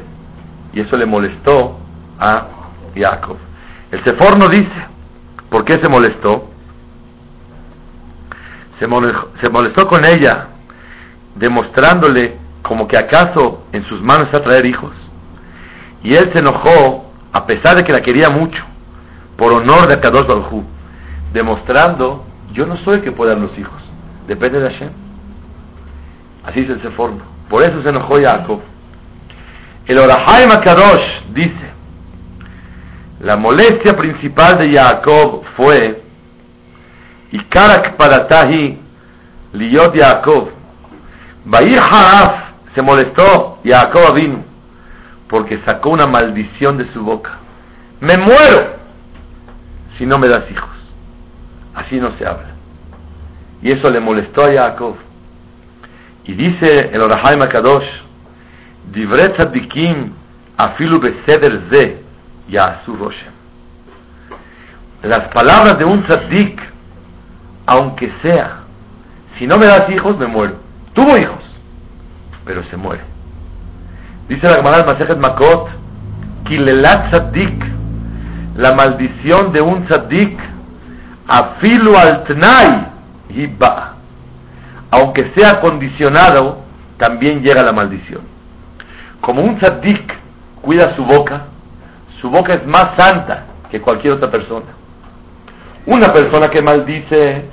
Y 0.73 0.81
eso 0.81 0.97
le 0.97 1.07
molestó 1.07 1.79
a 2.19 2.47
Jacob. 2.95 3.37
El 3.91 4.05
Sefor 4.05 4.39
no 4.39 4.49
dice 4.49 4.87
por 5.51 5.65
qué 5.65 5.75
se 5.75 5.89
molestó. 5.89 6.51
Se 8.79 8.87
molestó, 8.87 9.31
se 9.43 9.51
molestó 9.51 9.87
con 9.87 10.05
ella, 10.05 10.49
demostrándole 11.37 12.39
como 12.63 12.89
que 12.89 12.97
acaso 12.97 13.65
en 13.73 13.85
sus 13.85 14.03
manos 14.03 14.27
está 14.27 14.43
traer 14.43 14.67
hijos. 14.67 14.93
Y 16.03 16.15
él 16.15 16.31
se 16.33 16.41
enojó, 16.41 17.13
a 17.33 17.47
pesar 17.47 17.77
de 17.77 17.85
que 17.85 17.93
la 17.93 18.03
quería 18.03 18.29
mucho, 18.31 18.63
por 19.37 19.53
honor 19.53 19.89
de 19.89 20.01
Kadosh 20.01 20.27
Baruj 20.27 20.65
demostrando, 21.33 22.25
yo 22.55 22.67
no 22.67 22.77
soy 22.79 22.97
el 22.97 23.03
que 23.03 23.13
puede 23.13 23.33
dar 23.33 23.41
los 23.41 23.57
hijos, 23.59 23.81
depende 24.27 24.61
de 24.61 24.71
Hashem. 24.71 24.91
Así 26.45 26.61
es 26.61 26.71
el 26.71 26.83
Seforno. 26.83 27.23
Por 27.49 27.63
eso 27.63 27.83
se 27.83 27.89
enojó 27.89 28.15
Jacob. 28.17 28.61
El 29.87 29.99
Orahaim 29.99 30.49
Kadosh 30.65 31.25
dice, 31.35 31.71
la 33.21 33.37
molestia 33.37 33.95
principal 33.97 34.59
de 34.59 34.73
Jacob 34.73 35.43
fue, 35.57 36.03
y 37.33 37.39
Karak 37.45 37.97
Paratahi, 37.97 38.79
Liyot 39.53 39.95
Jacob, 39.99 40.51
Bair 41.45 41.79
Haraf, 41.79 42.45
se 42.75 42.83
molestó 42.83 43.59
Jacob 43.65 44.15
vino 44.15 44.55
porque 45.29 45.61
sacó 45.65 45.91
una 45.91 46.07
maldición 46.07 46.79
de 46.79 46.93
su 46.93 47.03
boca. 47.03 47.39
Me 48.01 48.17
muero 48.17 48.77
si 49.99 50.07
no 50.07 50.19
me 50.19 50.29
das 50.29 50.51
hijos. 50.51 50.74
Así 51.75 51.97
no 51.97 52.17
se 52.19 52.27
habla. 52.27 52.55
Y 53.63 53.73
eso 53.73 53.89
le 53.91 54.01
molestó 54.01 54.43
a 54.43 54.53
Jacob. 54.53 54.97
Y 56.25 56.33
dice 56.35 56.91
el 56.93 57.01
Orahaim 57.01 57.41
Kadosh, 57.51 57.89
Divret 58.93 59.37
tzadikim 59.37 60.13
afilu 60.57 61.01
beseder 61.01 61.63
ze 61.71 61.99
yasu 62.49 62.97
roshem. 62.97 63.33
Las 65.03 65.29
palabras 65.35 65.79
de 65.79 65.85
un 65.85 66.07
tzadik, 66.07 66.61
aunque 67.67 68.11
sea, 68.23 68.61
si 69.39 69.47
no 69.47 69.57
me 69.57 69.67
das 69.67 69.89
hijos, 69.91 70.17
me 70.19 70.27
muero. 70.27 70.57
Tuvo 70.95 71.17
hijos, 71.19 71.45
pero 72.45 72.63
se 72.65 72.77
muere. 72.77 73.03
Dice 74.29 74.47
la 74.49 74.57
Gemara 74.57 74.85
Masejet 74.87 75.19
Makot, 75.19 75.69
Kilelat 76.45 77.13
tzadik, 77.13 77.65
la 78.57 78.73
maldición 78.73 79.53
de 79.53 79.63
un 79.63 79.87
tzadik, 79.87 80.39
afilu 81.27 81.97
al 81.97 82.25
tnai, 82.25 82.87
hiba. 83.31 83.95
Aunque 84.91 85.33
sea 85.37 85.61
condicionado, 85.61 86.63
también 86.99 87.43
llega 87.43 87.63
la 87.63 87.73
maldición. 87.73 88.23
Como 89.21 89.43
un 89.43 89.59
tzaddik 89.59 90.13
cuida 90.63 90.95
su 90.97 91.05
boca, 91.05 91.47
su 92.21 92.31
boca 92.31 92.53
es 92.53 92.67
más 92.67 92.97
santa 92.97 93.45
que 93.71 93.81
cualquier 93.81 94.15
otra 94.15 94.31
persona. 94.31 94.67
Una 95.87 96.09
persona 96.13 96.49
que 96.49 96.63
maldice, 96.63 97.45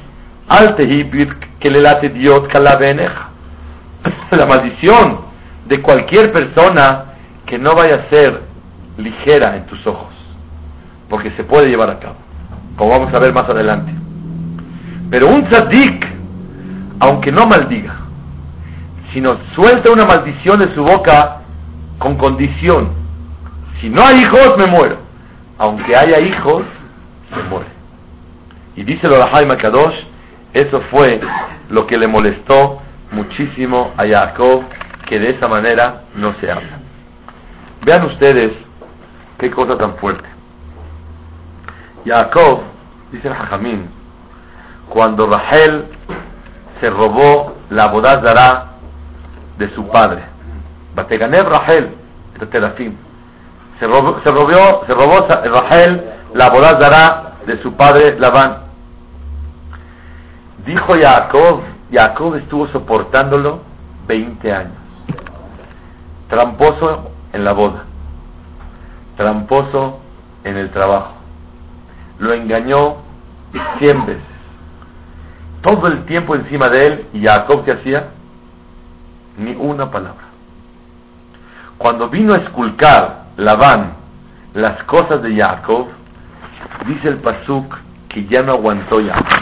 al 0.47 0.75
que 0.75 1.69
le 1.69 1.79
late 1.79 2.09
Dios 2.09 2.47
La 4.31 4.45
maldición 4.45 5.21
de 5.67 5.81
cualquier 5.81 6.31
persona 6.31 7.05
que 7.45 7.57
no 7.57 7.71
vaya 7.75 8.03
a 8.03 8.15
ser 8.15 8.41
ligera 8.97 9.57
en 9.57 9.65
tus 9.65 9.85
ojos, 9.85 10.13
porque 11.09 11.31
se 11.31 11.43
puede 11.43 11.69
llevar 11.69 11.89
a 11.89 11.99
cabo, 11.99 12.15
como 12.77 12.91
vamos 12.91 13.13
a 13.13 13.19
ver 13.19 13.33
más 13.33 13.43
adelante. 13.43 13.91
Pero 15.09 15.27
un 15.27 15.49
tzaddik, 15.49 16.05
aunque 16.99 17.31
no 17.31 17.45
maldiga, 17.45 17.95
sino 19.13 19.29
suelta 19.55 19.91
una 19.91 20.05
maldición 20.05 20.59
de 20.59 20.73
su 20.73 20.83
boca 20.83 21.41
con 21.97 22.17
condición. 22.17 22.93
Si 23.79 23.89
no 23.89 24.01
hay 24.03 24.19
hijos, 24.19 24.53
me 24.57 24.67
muero. 24.71 24.97
Aunque 25.57 25.95
haya 25.95 26.19
hijos, 26.21 26.63
se 27.29 27.43
muere. 27.49 27.69
Y 28.75 28.83
dice 28.83 29.07
el 29.07 29.13
Jaime 29.13 29.57
Kadosh, 29.57 29.95
eso 30.53 30.81
fue 30.91 31.21
lo 31.69 31.85
que 31.87 31.97
le 31.97 32.07
molestó 32.07 32.81
muchísimo 33.11 33.91
a 33.97 34.07
Jacob, 34.07 34.63
que 35.07 35.19
de 35.19 35.31
esa 35.31 35.47
manera 35.47 36.03
no 36.15 36.33
se 36.39 36.49
habla. 36.49 36.79
Vean 37.85 38.05
ustedes 38.05 38.53
qué 39.39 39.51
cosa 39.51 39.77
tan 39.77 39.95
fuerte. 39.97 40.30
Jacob, 42.05 42.61
dice 43.11 43.27
el 43.27 43.33
Jajamín, 43.33 43.89
cuando 44.89 45.27
Rahel 45.27 45.85
se 46.79 46.89
robó 46.89 47.57
la 47.69 47.87
bodazara 47.87 48.71
de 49.57 49.73
su 49.75 49.87
padre. 49.87 50.23
Bateganev 50.95 51.47
Rahel, 51.47 51.95
Se 53.79 53.87
robó, 53.87 54.19
se 54.23 54.31
robó, 54.31 54.85
se 54.85 54.93
robó 54.93 55.27
Rahel 55.27 56.03
la 56.33 56.49
bodazara 56.49 57.33
de 57.45 57.61
su 57.61 57.73
padre 57.73 58.17
Labán. 58.19 58.63
Dijo 60.65 60.89
Jacob, 60.99 61.61
Jacob 61.91 62.35
estuvo 62.35 62.67
soportándolo 62.67 63.61
20 64.07 64.51
años. 64.51 64.77
Tramposo 66.29 67.11
en 67.33 67.43
la 67.43 67.53
boda. 67.53 67.83
Tramposo 69.17 69.99
en 70.43 70.57
el 70.57 70.71
trabajo. 70.71 71.20
Lo 72.21 72.33
engañó 72.33 72.97
100 73.79 74.05
veces. 74.05 74.23
Todo 75.61 75.87
el 75.87 76.05
tiempo 76.05 76.35
encima 76.35 76.69
de 76.69 76.77
él, 76.77 77.05
y 77.13 77.25
Jacob 77.25 77.65
que 77.65 77.71
hacía 77.71 78.09
ni 79.37 79.55
una 79.55 79.89
palabra. 79.89 80.29
Cuando 81.79 82.09
vino 82.09 82.33
a 82.35 82.37
esculcar 82.37 83.23
Labán 83.37 83.93
las 84.53 84.83
cosas 84.83 85.23
de 85.23 85.35
Jacob, 85.35 85.87
dice 86.85 87.07
el 87.07 87.17
Pasuk 87.17 87.75
que 88.09 88.27
ya 88.27 88.43
no 88.43 88.53
aguantó 88.53 88.97
Jacob. 89.03 89.41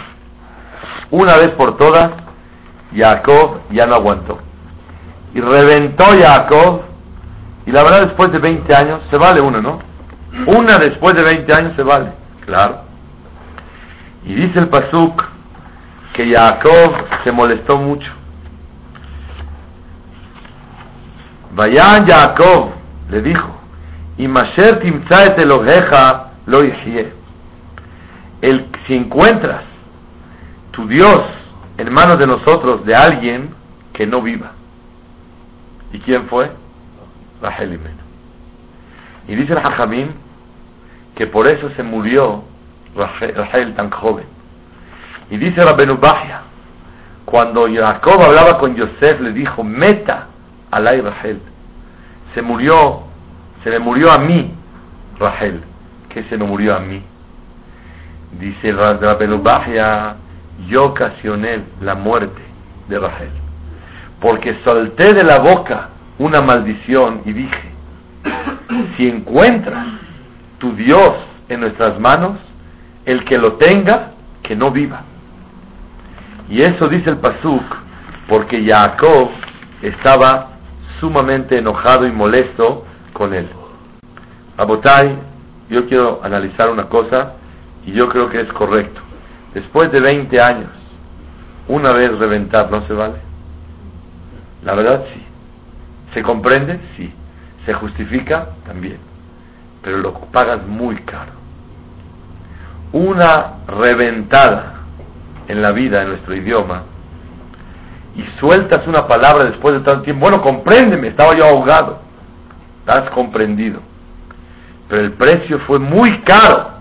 Una 1.11 1.35
vez 1.35 1.49
por 1.57 1.75
todas, 1.77 2.11
Jacob 2.95 3.61
ya 3.71 3.87
no 3.87 3.95
aguantó. 3.95 4.39
Y 5.33 5.41
reventó 5.41 6.05
Jacob, 6.17 6.83
y 7.65 7.71
la 7.71 7.83
verdad 7.83 8.07
después 8.07 8.31
de 8.31 8.39
20 8.39 8.73
años, 8.73 9.01
se 9.09 9.17
vale 9.17 9.41
una, 9.41 9.59
¿no? 9.59 9.79
Una 10.47 10.77
después 10.77 11.13
de 11.15 11.23
20 11.23 11.53
años 11.53 11.73
se 11.75 11.83
vale, 11.83 12.11
claro. 12.49 12.81
Y 14.25 14.33
dice 14.33 14.59
el 14.59 14.69
Pasuk 14.69 15.23
que 16.13 16.33
Jacob 16.33 17.05
se 17.23 17.31
molestó 17.31 17.77
mucho 17.77 18.11
Vayan 21.51 22.07
Jacob, 22.07 22.71
le 23.09 23.21
dijo, 23.21 23.59
y 24.17 24.27
Masher 24.27 24.79
timzaet 24.79 25.39
Eloheja 25.41 26.31
lo 26.45 26.59
El, 28.41 28.67
si 28.85 28.95
encuentras 28.95 29.63
tu 30.71 30.87
Dios 30.87 31.19
en 31.77 31.91
manos 31.91 32.19
de 32.19 32.27
nosotros, 32.27 32.85
de 32.85 32.95
alguien 32.95 33.53
que 33.93 34.05
no 34.05 34.21
viva. 34.21 34.51
¿Y 35.91 35.99
quién 35.99 36.27
fue? 36.27 36.51
Rachel 37.41 37.79
y 39.27 39.31
Y 39.31 39.35
dice 39.35 39.53
el 39.53 39.59
Hajamim 39.59 40.09
que 41.19 41.27
por 41.27 41.49
eso 41.49 41.69
se 41.75 41.83
murió 41.83 42.45
Rachel 42.95 43.75
tan 43.75 43.89
joven. 43.89 44.23
Y 45.29 45.35
dice 45.35 45.61
Rabbenu 45.65 45.97
Bahia, 45.97 46.43
cuando 47.25 47.67
Jacob 47.67 48.21
hablaba 48.21 48.57
con 48.57 48.73
Yosef, 48.73 49.19
le 49.19 49.33
dijo, 49.33 49.61
meta 49.61 50.27
Alay 50.71 51.01
Rahel. 51.01 51.41
Se 52.33 52.41
murió, 52.41 53.03
se 53.65 53.69
le 53.69 53.79
murió 53.79 54.13
a 54.13 54.19
mí, 54.19 54.53
Rahel. 55.19 55.61
que 56.07 56.23
se 56.23 56.37
me 56.37 56.45
murió 56.45 56.77
a 56.77 56.79
mí? 56.79 57.03
Dice 58.39 58.71
Bahia, 58.71 60.15
yo 60.69 60.85
ocasioné 60.85 61.63
la 61.81 61.95
muerte 61.95 62.41
de 62.87 62.97
Rahel. 62.97 63.31
Porque 64.21 64.57
solté 64.63 65.13
de 65.13 65.25
la 65.25 65.39
boca 65.39 65.89
una 66.17 66.39
maldición 66.39 67.23
y 67.25 67.33
dije, 67.33 67.71
si 68.95 69.09
encuentras 69.09 69.98
tu 70.59 70.73
Dios 70.73 71.11
en 71.49 71.61
nuestras 71.61 71.99
manos, 71.99 72.37
el 73.05 73.25
que 73.25 73.37
lo 73.37 73.53
tenga, 73.53 74.11
que 74.43 74.55
no 74.55 74.71
viva. 74.71 75.01
Y 76.49 76.61
eso 76.61 76.87
dice 76.87 77.09
el 77.09 77.17
Pasuk, 77.17 77.63
porque 78.27 78.65
Jacob 78.65 79.29
estaba 79.81 80.49
sumamente 80.99 81.57
enojado 81.57 82.05
y 82.05 82.11
molesto 82.11 82.85
con 83.13 83.33
él. 83.33 83.47
Abotai, 84.57 85.17
yo 85.69 85.87
quiero 85.87 86.19
analizar 86.23 86.69
una 86.69 86.89
cosa 86.89 87.35
y 87.85 87.91
yo 87.93 88.09
creo 88.09 88.29
que 88.29 88.41
es 88.41 88.51
correcto. 88.53 89.01
Después 89.53 89.91
de 89.91 89.99
20 89.99 90.41
años, 90.41 90.69
una 91.67 91.93
vez 91.93 92.17
reventar 92.17 92.69
no 92.69 92.85
se 92.87 92.93
vale. 92.93 93.19
La 94.63 94.75
verdad 94.75 95.05
sí. 95.13 95.23
¿Se 96.13 96.23
comprende? 96.23 96.79
Sí. 96.97 97.11
¿Se 97.65 97.73
justifica? 97.73 98.49
También. 98.65 99.08
Pero 99.81 99.97
lo 99.97 100.13
pagas 100.31 100.65
muy 100.65 100.95
caro. 101.03 101.31
Una 102.91 103.57
reventada 103.67 104.73
en 105.47 105.61
la 105.61 105.71
vida, 105.71 106.01
en 106.01 106.09
nuestro 106.09 106.35
idioma, 106.35 106.83
y 108.15 108.39
sueltas 108.39 108.85
una 108.87 109.07
palabra 109.07 109.49
después 109.49 109.75
de 109.75 109.81
tanto 109.81 110.03
tiempo, 110.03 110.25
bueno, 110.27 110.41
compréndeme, 110.41 111.09
estaba 111.09 111.31
yo 111.37 111.45
ahogado. 111.45 111.99
Estás 112.79 113.11
comprendido. 113.11 113.81
Pero 114.89 115.01
el 115.03 115.13
precio 115.13 115.59
fue 115.67 115.79
muy 115.79 116.21
caro. 116.21 116.71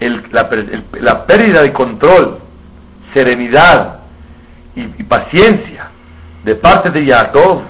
la, 0.00 1.26
pérdida 1.26 1.62
de 1.62 1.72
control, 1.72 2.38
serenidad 3.12 4.00
y, 4.74 5.02
paciencia 5.04 5.90
de 6.42 6.54
parte 6.56 6.90
de 6.90 7.06
Jacob, 7.06 7.62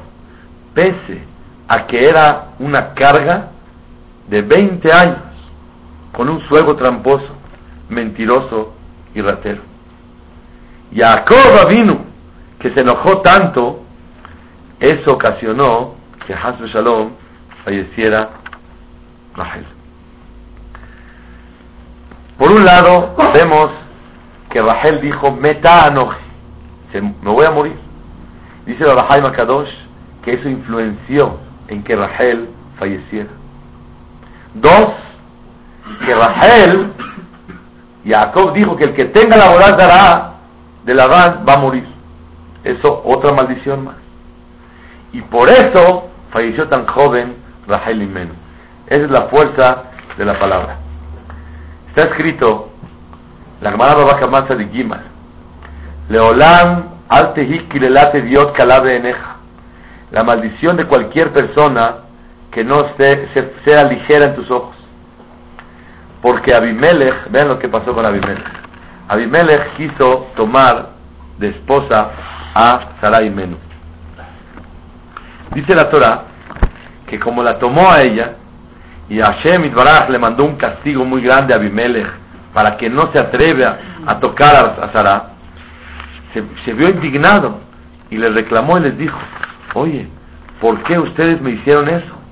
pese 0.73 1.23
a 1.69 1.87
que 1.87 2.01
era 2.01 2.49
una 2.59 2.95
carga 2.95 3.51
de 4.29 4.43
20 4.43 4.93
años 4.93 5.19
con 6.13 6.29
un 6.29 6.41
suegro 6.49 6.77
tramposo, 6.77 7.29
mentiroso 7.89 8.75
y 9.15 9.21
ratero. 9.21 9.63
Jacob 10.95 11.69
vino 11.69 12.05
que 12.59 12.73
se 12.73 12.81
enojó 12.81 13.21
tanto, 13.21 13.83
eso 14.81 15.15
ocasionó 15.15 15.95
que 16.27 16.35
Hasbe 16.35 16.69
Shalom 16.69 17.11
falleciera 17.65 18.31
Rahel. 19.35 19.67
Por 22.39 22.53
un 22.53 22.65
lado, 22.65 23.15
vemos 23.33 23.71
que 24.51 24.61
Rahel 24.61 25.01
dijo, 25.01 25.31
Meta 25.33 25.87
me 27.01 27.31
voy 27.31 27.45
a 27.47 27.51
morir. 27.51 27.77
Dice 28.67 28.85
la 28.85 28.93
Rahai 28.93 29.21
Makadosh 29.21 29.69
que 30.23 30.35
eso 30.35 30.49
influenció 30.49 31.39
en 31.69 31.83
que 31.83 31.97
Rahel 31.97 32.49
falleciera. 32.79 33.31
Dos, 34.55 34.87
que 36.05 36.15
Rahel, 36.15 36.93
Jacob 38.07 38.53
dijo 38.55 38.77
que 38.77 38.85
el 38.85 38.95
que 38.95 39.07
tenga 39.07 39.37
la 39.37 39.51
boda 39.51 40.35
de 40.85 40.95
Labán 40.95 41.45
va 41.49 41.55
a 41.55 41.59
morir. 41.59 41.87
Eso, 42.63 43.03
otra 43.05 43.35
maldición 43.35 43.85
más. 43.85 43.97
Y 45.13 45.21
por 45.23 45.49
eso 45.49 46.09
falleció 46.31 46.69
tan 46.69 46.87
joven 46.87 47.37
Rahel 47.67 48.03
Imenu. 48.03 48.33
Esa 48.87 49.03
es 49.03 49.11
la 49.11 49.23
fuerza 49.29 49.85
de 50.17 50.25
la 50.25 50.39
palabra. 50.39 50.79
Está 51.89 52.11
escrito, 52.11 52.71
la 53.61 53.71
Gemara 53.71 53.95
Babaka 53.95 54.55
de 54.55 54.69
Gimal, 54.69 55.05
Leolam 56.09 56.85
al 57.09 57.35
lelate 57.35 58.23
diot 58.23 58.59
eneja. 58.87 59.37
La 60.11 60.23
maldición 60.23 60.77
de 60.77 60.87
cualquier 60.87 61.33
persona 61.33 62.04
que 62.55 62.63
no 62.63 62.77
sea 62.97 63.85
ligera 63.89 64.31
en 64.31 64.37
tus 64.37 64.49
ojos. 64.51 64.77
Porque 66.23 66.55
Abimelech, 66.55 67.31
vean 67.31 67.49
lo 67.49 67.59
que 67.59 67.69
pasó 67.69 67.93
con 67.93 68.07
Abimelech. 68.07 68.47
Abimelech 69.09 69.77
quiso 69.77 70.29
tomar 70.37 70.91
de 71.39 71.49
esposa 71.49 72.11
a 72.55 73.01
Sarai 73.01 73.29
Menú. 73.29 73.57
Dice 75.53 75.75
la 75.75 75.91
Torah 75.91 76.23
que 77.09 77.19
como 77.19 77.43
la 77.43 77.59
tomó 77.59 77.91
a 77.91 78.03
ella, 78.03 78.37
y 79.09 79.21
Hashem 79.21 79.67
Itbaraj 79.67 80.09
le 80.09 80.19
mandó 80.19 80.45
un 80.45 80.57
castigo 80.57 81.05
muy 81.05 81.21
grande 81.21 81.53
a 81.53 81.59
Abimelech 81.59 82.07
para 82.55 82.77
que 82.77 82.89
no 82.89 83.03
se 83.13 83.21
atreva 83.21 83.77
a 84.07 84.21
tocar 84.21 84.81
a, 84.81 84.93
Sarai, 84.93 85.21
se, 86.33 86.43
se 86.65 86.73
vio 86.73 86.89
indignado 86.89 87.59
y 88.11 88.17
le 88.17 88.31
reclamó 88.31 88.79
y 88.79 88.83
les 88.83 88.97
dijo, 88.97 89.19
oye, 89.75 90.07
¿por 90.61 90.83
qué 90.85 90.99
ustedes 90.99 91.43
me 91.43 91.51
hicieron 91.51 91.89
eso? 91.89 92.24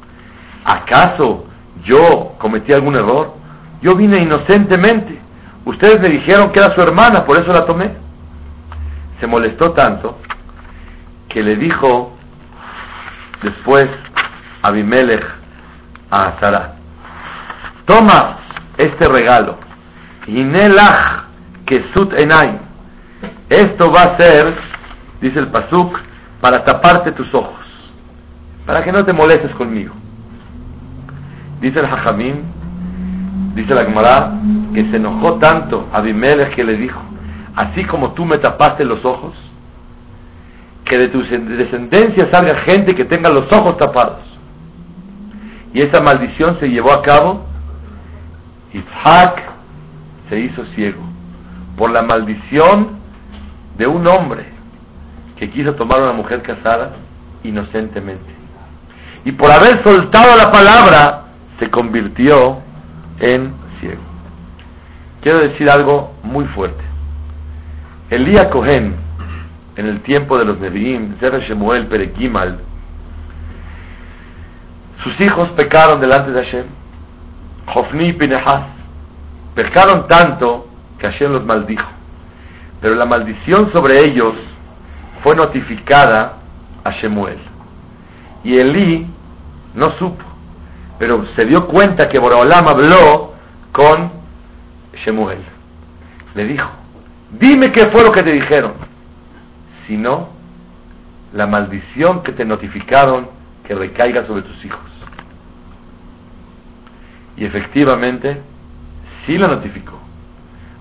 ¿Acaso 0.65 1.47
yo 1.85 2.35
cometí 2.39 2.73
algún 2.73 2.95
error? 2.95 3.35
Yo 3.81 3.95
vine 3.97 4.19
inocentemente. 4.19 5.21
Ustedes 5.65 6.01
me 6.01 6.09
dijeron 6.09 6.53
que 6.53 6.61
era 6.61 6.75
su 6.75 6.81
hermana, 6.81 7.25
por 7.25 7.41
eso 7.41 7.53
la 7.53 7.67
tomé. 7.67 7.91
Se 9.21 9.27
molestó 9.27 9.73
tanto 9.73 10.19
que 11.29 11.43
le 11.43 11.57
dijo 11.57 12.17
después 13.43 13.87
Abimelech 14.63 15.25
a 16.11 16.39
Sara, 16.41 16.75
toma 17.87 18.39
este 18.77 19.09
regalo, 19.09 19.57
Inelach 20.27 21.25
Kesut 21.67 22.13
Enaim. 22.23 22.59
Esto 23.49 23.91
va 23.91 24.03
a 24.03 24.17
ser, 24.19 24.55
dice 25.21 25.39
el 25.39 25.49
Pasuk, 25.49 25.99
para 26.41 26.65
taparte 26.65 27.13
tus 27.13 27.33
ojos, 27.35 27.61
para 28.67 28.85
que 28.85 28.93
no 28.93 29.05
te 29.05 29.13
molestes 29.13 29.55
conmigo. 29.55 29.95
Dice 31.63 31.79
el 31.79 31.87
Hajamim, 31.87 32.43
dice 33.55 33.73
la 33.73 33.85
Gemara, 33.85 34.33
que 34.75 34.85
se 34.91 34.97
enojó 34.97 35.39
tanto 35.39 35.89
a 35.93 35.99
Abimelech 35.99 36.57
que 36.57 36.65
le 36.65 36.77
dijo, 36.77 37.01
así 37.55 37.85
como 37.85 38.15
tú 38.15 38.25
me 38.25 38.39
tapaste 38.39 38.85
los 38.85 39.05
ojos, 39.05 39.33
que 40.85 40.99
de 40.99 41.09
tu 41.09 41.23
descendencia 41.23 42.29
salga 42.33 42.59
gente 42.67 42.97
que 42.97 43.05
tenga 43.05 43.31
los 43.31 43.47
ojos 43.53 43.79
tapados. 43.79 44.19
Y 45.73 45.81
esa 45.81 46.03
maldición 46.03 46.59
se 46.59 46.69
llevó 46.69 46.93
a 46.93 47.03
cabo. 47.03 47.47
Isaac 48.73 49.41
se 50.29 50.41
hizo 50.41 50.65
ciego 50.75 51.01
por 51.77 51.93
la 51.93 52.03
maldición 52.03 52.99
de 53.79 53.87
un 53.87 54.05
hombre 54.09 54.47
que 55.37 55.49
quiso 55.51 55.75
tomar 55.77 56.01
a 56.01 56.05
una 56.05 56.13
mujer 56.13 56.43
casada 56.43 56.97
inocentemente. 57.45 58.33
Y 59.25 59.33
por 59.33 59.51
haber 59.51 59.83
soltado 59.85 60.37
la 60.37 60.51
palabra, 60.51 61.23
se 61.63 61.71
convirtió 61.71 62.59
en 63.21 63.55
ciego. 63.79 64.03
Quiero 65.21 65.39
decir 65.39 65.71
algo 65.71 66.13
muy 66.25 66.45
fuerte. 66.47 66.83
Elías 68.11 68.49
Cohen, 68.49 68.97
en 69.77 69.87
el 69.87 70.01
tiempo 70.01 70.37
de 70.39 70.45
los 70.45 70.59
Nevi'im, 70.59 71.21
Zer 71.21 71.41
Shemuel 71.43 71.87
Perekimal, 71.87 72.59
sus 75.05 75.21
hijos 75.21 75.51
pecaron 75.51 76.01
delante 76.01 76.33
de 76.33 76.45
Hashem, 76.45 76.67
Hofni 77.73 78.09
y 78.09 78.13
Pinehas, 78.15 78.65
pecaron 79.55 80.09
tanto 80.09 80.67
que 80.99 81.07
Hashem 81.07 81.31
los 81.31 81.45
maldijo. 81.45 81.89
Pero 82.81 82.97
la 82.97 83.05
maldición 83.05 83.71
sobre 83.71 84.01
ellos 84.05 84.35
fue 85.23 85.37
notificada 85.37 86.39
a 86.83 86.91
Shemuel. 86.91 87.39
Y 88.43 88.59
Elí 88.59 89.07
no 89.77 89.93
supo, 89.99 90.25
pero 91.03 91.27
se 91.35 91.45
dio 91.47 91.67
cuenta 91.67 92.09
que 92.09 92.21
Boraholam 92.21 92.69
habló 92.69 93.33
con 93.73 94.13
Shemuel. 95.05 95.41
Le 96.37 96.47
dijo, 96.47 96.71
dime 97.41 97.73
qué 97.73 97.91
fue 97.91 98.05
lo 98.05 98.13
que 98.13 98.23
te 98.23 98.31
dijeron. 98.31 98.75
Si 99.85 99.97
no, 99.97 100.29
la 101.33 101.49
maldición 101.49 102.23
que 102.23 102.31
te 102.31 102.45
notificaron 102.45 103.27
que 103.67 103.75
recaiga 103.75 104.25
sobre 104.29 104.43
tus 104.43 104.65
hijos. 104.65 104.79
Y 107.37 107.47
efectivamente, 107.47 108.41
sí 109.27 109.37
la 109.39 109.49
notificó. 109.49 109.99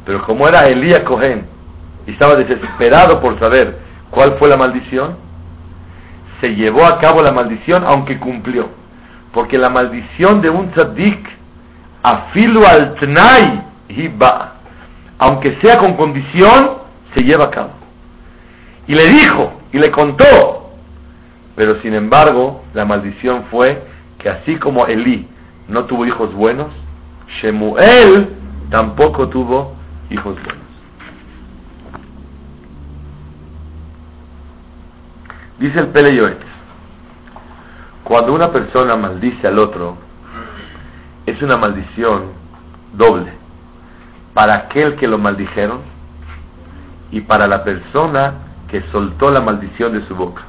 Pero 0.06 0.24
como 0.28 0.48
era 0.48 0.68
Elías 0.68 1.00
Cohen 1.00 1.48
y 2.06 2.12
estaba 2.12 2.36
desesperado 2.36 3.20
por 3.22 3.40
saber 3.40 3.76
cuál 4.12 4.38
fue 4.38 4.50
la 4.50 4.58
maldición, 4.58 5.16
se 6.42 6.50
llevó 6.50 6.86
a 6.86 7.00
cabo 7.00 7.24
la 7.24 7.32
maldición 7.32 7.84
aunque 7.86 8.20
cumplió. 8.20 8.81
Porque 9.34 9.58
la 9.58 9.70
maldición 9.70 10.41
de 10.41 10.50
un 10.50 10.72
tzaddik, 10.72 11.28
afilu 12.04 12.62
al 12.65 12.96
tnai 12.96 13.63
hiba, 13.89 14.54
aunque 15.20 15.58
sea 15.62 15.78
con 15.78 15.96
condición, 15.96 16.78
se 17.15 17.24
lleva 17.24 17.46
a 17.46 17.52
cabo. 17.52 17.72
Y 18.88 18.96
le 18.96 19.08
dijo, 19.08 19.62
y 19.72 19.78
le 19.78 19.91
contó, 19.91 20.72
pero 21.56 21.82
sin 21.82 21.94
embargo, 21.94 22.63
la 22.74 22.86
maldición 22.86 23.46
fue 23.52 23.84
que 24.17 24.30
así 24.30 24.56
como 24.58 24.86
Elí 24.88 25.28
no 25.67 25.86
tuvo 25.86 26.06
hijos 26.06 26.34
buenos, 26.34 26.67
Shemuel 27.41 28.36
tampoco 28.70 29.30
tuvo 29.30 29.76
hijos 30.10 30.36
buenos. 30.36 30.62
Dice 35.60 35.80
el 35.80 35.88
Pele 35.89 36.15
cuando 38.12 38.34
una 38.34 38.52
persona 38.52 38.97
maldice 38.97 39.47
al 39.47 39.58
otro, 39.58 39.95
es 41.26 41.41
una 41.41 41.56
maldición 41.56 42.24
doble, 42.91 43.32
para 44.34 44.65
aquel 44.65 44.97
que 44.97 45.08
lo 45.08 45.17
maldijeron 45.17 45.80
y 47.10 47.21
para 47.21 47.47
la 47.47 47.63
persona 47.63 48.34
que 48.67 48.82
soltó 48.91 49.32
la 49.32 49.39
maldición 49.39 49.93
de 49.93 50.06
su 50.10 50.15
boca. 50.15 50.41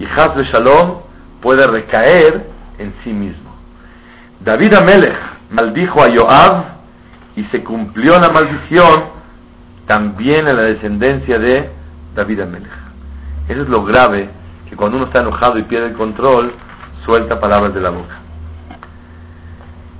Y 0.00 0.06
Hazbe 0.06 0.42
Shalom 0.42 1.02
puede 1.40 1.62
recaer 1.68 2.50
en 2.78 2.92
sí 3.04 3.12
mismo. 3.12 3.54
David 4.40 4.74
Amelech 4.74 5.16
maldijo 5.52 6.02
a 6.02 6.06
Joab 6.12 6.64
y 7.36 7.44
se 7.44 7.62
cumplió 7.62 8.14
la 8.14 8.30
maldición 8.30 9.04
también 9.86 10.48
en 10.48 10.56
la 10.56 10.62
descendencia 10.62 11.38
de 11.38 11.70
David 12.16 12.40
Amelech. 12.40 12.72
Eso 13.48 13.62
es 13.62 13.68
lo 13.68 13.84
grave, 13.84 14.30
que 14.68 14.74
cuando 14.74 14.96
uno 14.96 15.06
está 15.06 15.22
enojado 15.22 15.58
y 15.58 15.62
pierde 15.62 15.90
el 15.90 15.94
control, 15.94 16.52
suelta 17.04 17.40
palabras 17.40 17.74
de 17.74 17.80
la 17.80 17.90
boca. 17.90 18.20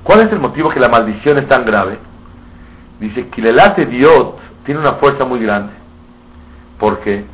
¿Cuál 0.02 0.26
es 0.26 0.32
el 0.32 0.40
motivo 0.40 0.70
que 0.70 0.80
la 0.80 0.88
maldición 0.88 1.38
es 1.38 1.48
tan 1.48 1.64
grave? 1.64 1.98
Dice 2.98 3.28
que 3.28 3.40
el 3.40 3.56
late 3.56 3.86
Dios 3.86 4.34
tiene 4.64 4.80
una 4.80 4.94
fuerza 4.94 5.24
muy 5.24 5.40
grande. 5.40 5.72
¿Por 6.78 7.00
qué? 7.00 7.24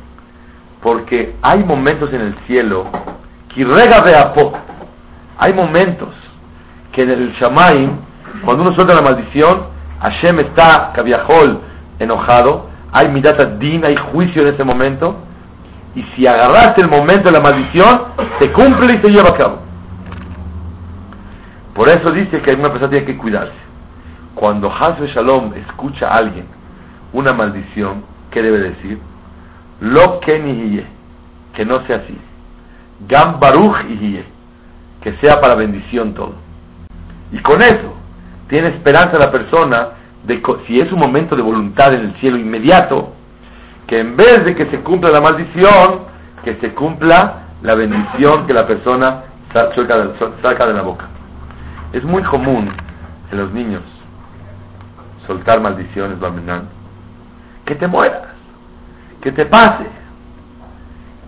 Porque 0.81 1.35
hay 1.41 1.63
momentos 1.63 2.13
en 2.13 2.21
el 2.21 2.35
cielo, 2.45 2.85
que 3.53 3.65
rega 3.65 4.01
de 4.05 4.15
apo, 4.15 4.53
hay 5.37 5.53
momentos 5.53 6.09
que 6.91 7.01
en 7.01 7.09
el 7.09 7.33
Shamaim, 7.33 7.97
cuando 8.45 8.63
uno 8.63 8.75
suelta 8.75 8.95
la 8.95 9.01
maldición, 9.01 9.67
Hashem 10.01 10.39
está, 10.39 10.91
Kaviahol, 10.93 11.59
enojado, 11.99 12.69
hay 12.91 13.09
midata 13.09 13.49
din, 13.57 13.85
hay 13.85 13.95
juicio 13.95 14.41
en 14.41 14.53
ese 14.53 14.63
momento, 14.63 15.15
y 15.95 16.03
si 16.15 16.27
agarraste 16.27 16.83
el 16.83 16.89
momento 16.89 17.29
de 17.29 17.31
la 17.31 17.41
maldición, 17.41 18.13
se 18.39 18.51
cumple 18.51 18.97
y 18.97 19.01
se 19.01 19.11
lleva 19.11 19.29
a 19.29 19.37
cabo. 19.37 19.59
Por 21.73 21.89
eso 21.89 22.11
dice 22.11 22.41
que 22.41 22.53
una 22.55 22.69
persona 22.69 22.91
tiene 22.91 23.05
que 23.05 23.17
cuidarse. 23.17 23.53
Cuando 24.35 24.71
Hasbe 24.71 25.07
Shalom 25.07 25.53
escucha 25.55 26.07
a 26.07 26.15
alguien 26.15 26.45
una 27.13 27.33
maldición, 27.33 28.03
¿qué 28.31 28.41
debe 28.41 28.59
decir? 28.59 28.99
Lo 29.81 30.19
que 30.19 30.85
que 31.53 31.65
no 31.65 31.85
sea 31.87 31.97
así. 31.97 32.17
Gam 33.07 33.39
Baruch 33.39 33.85
que 35.01 35.13
sea 35.21 35.39
para 35.41 35.55
bendición 35.55 36.13
todo. 36.13 36.35
Y 37.31 37.39
con 37.39 37.61
eso 37.61 37.95
tiene 38.49 38.69
esperanza 38.69 39.17
la 39.17 39.31
persona 39.31 39.89
de 40.23 40.41
si 40.67 40.79
es 40.79 40.91
un 40.91 40.99
momento 40.99 41.35
de 41.35 41.41
voluntad 41.41 41.93
en 41.93 42.01
el 42.01 42.13
cielo 42.15 42.37
inmediato, 42.37 43.13
que 43.89 43.99
en 43.99 44.15
vez 44.15 44.45
de 44.45 44.53
que 44.53 44.67
se 44.67 44.81
cumpla 44.81 45.09
la 45.09 45.19
maldición, 45.19 46.01
que 46.43 46.57
se 46.57 46.75
cumpla 46.75 47.47
la 47.63 47.75
bendición 47.75 48.45
que 48.45 48.53
la 48.53 48.67
persona 48.67 49.23
saca 49.51 50.67
de 50.67 50.73
la 50.73 50.83
boca. 50.83 51.07
Es 51.91 52.03
muy 52.03 52.21
común 52.21 52.71
en 53.31 53.37
los 53.37 53.51
niños 53.51 53.81
soltar 55.25 55.59
maldiciones, 55.59 56.17
que 57.65 57.73
te 57.75 57.87
mueras, 57.87 58.27
que 59.21 59.31
te 59.31 59.47
pase. 59.47 59.87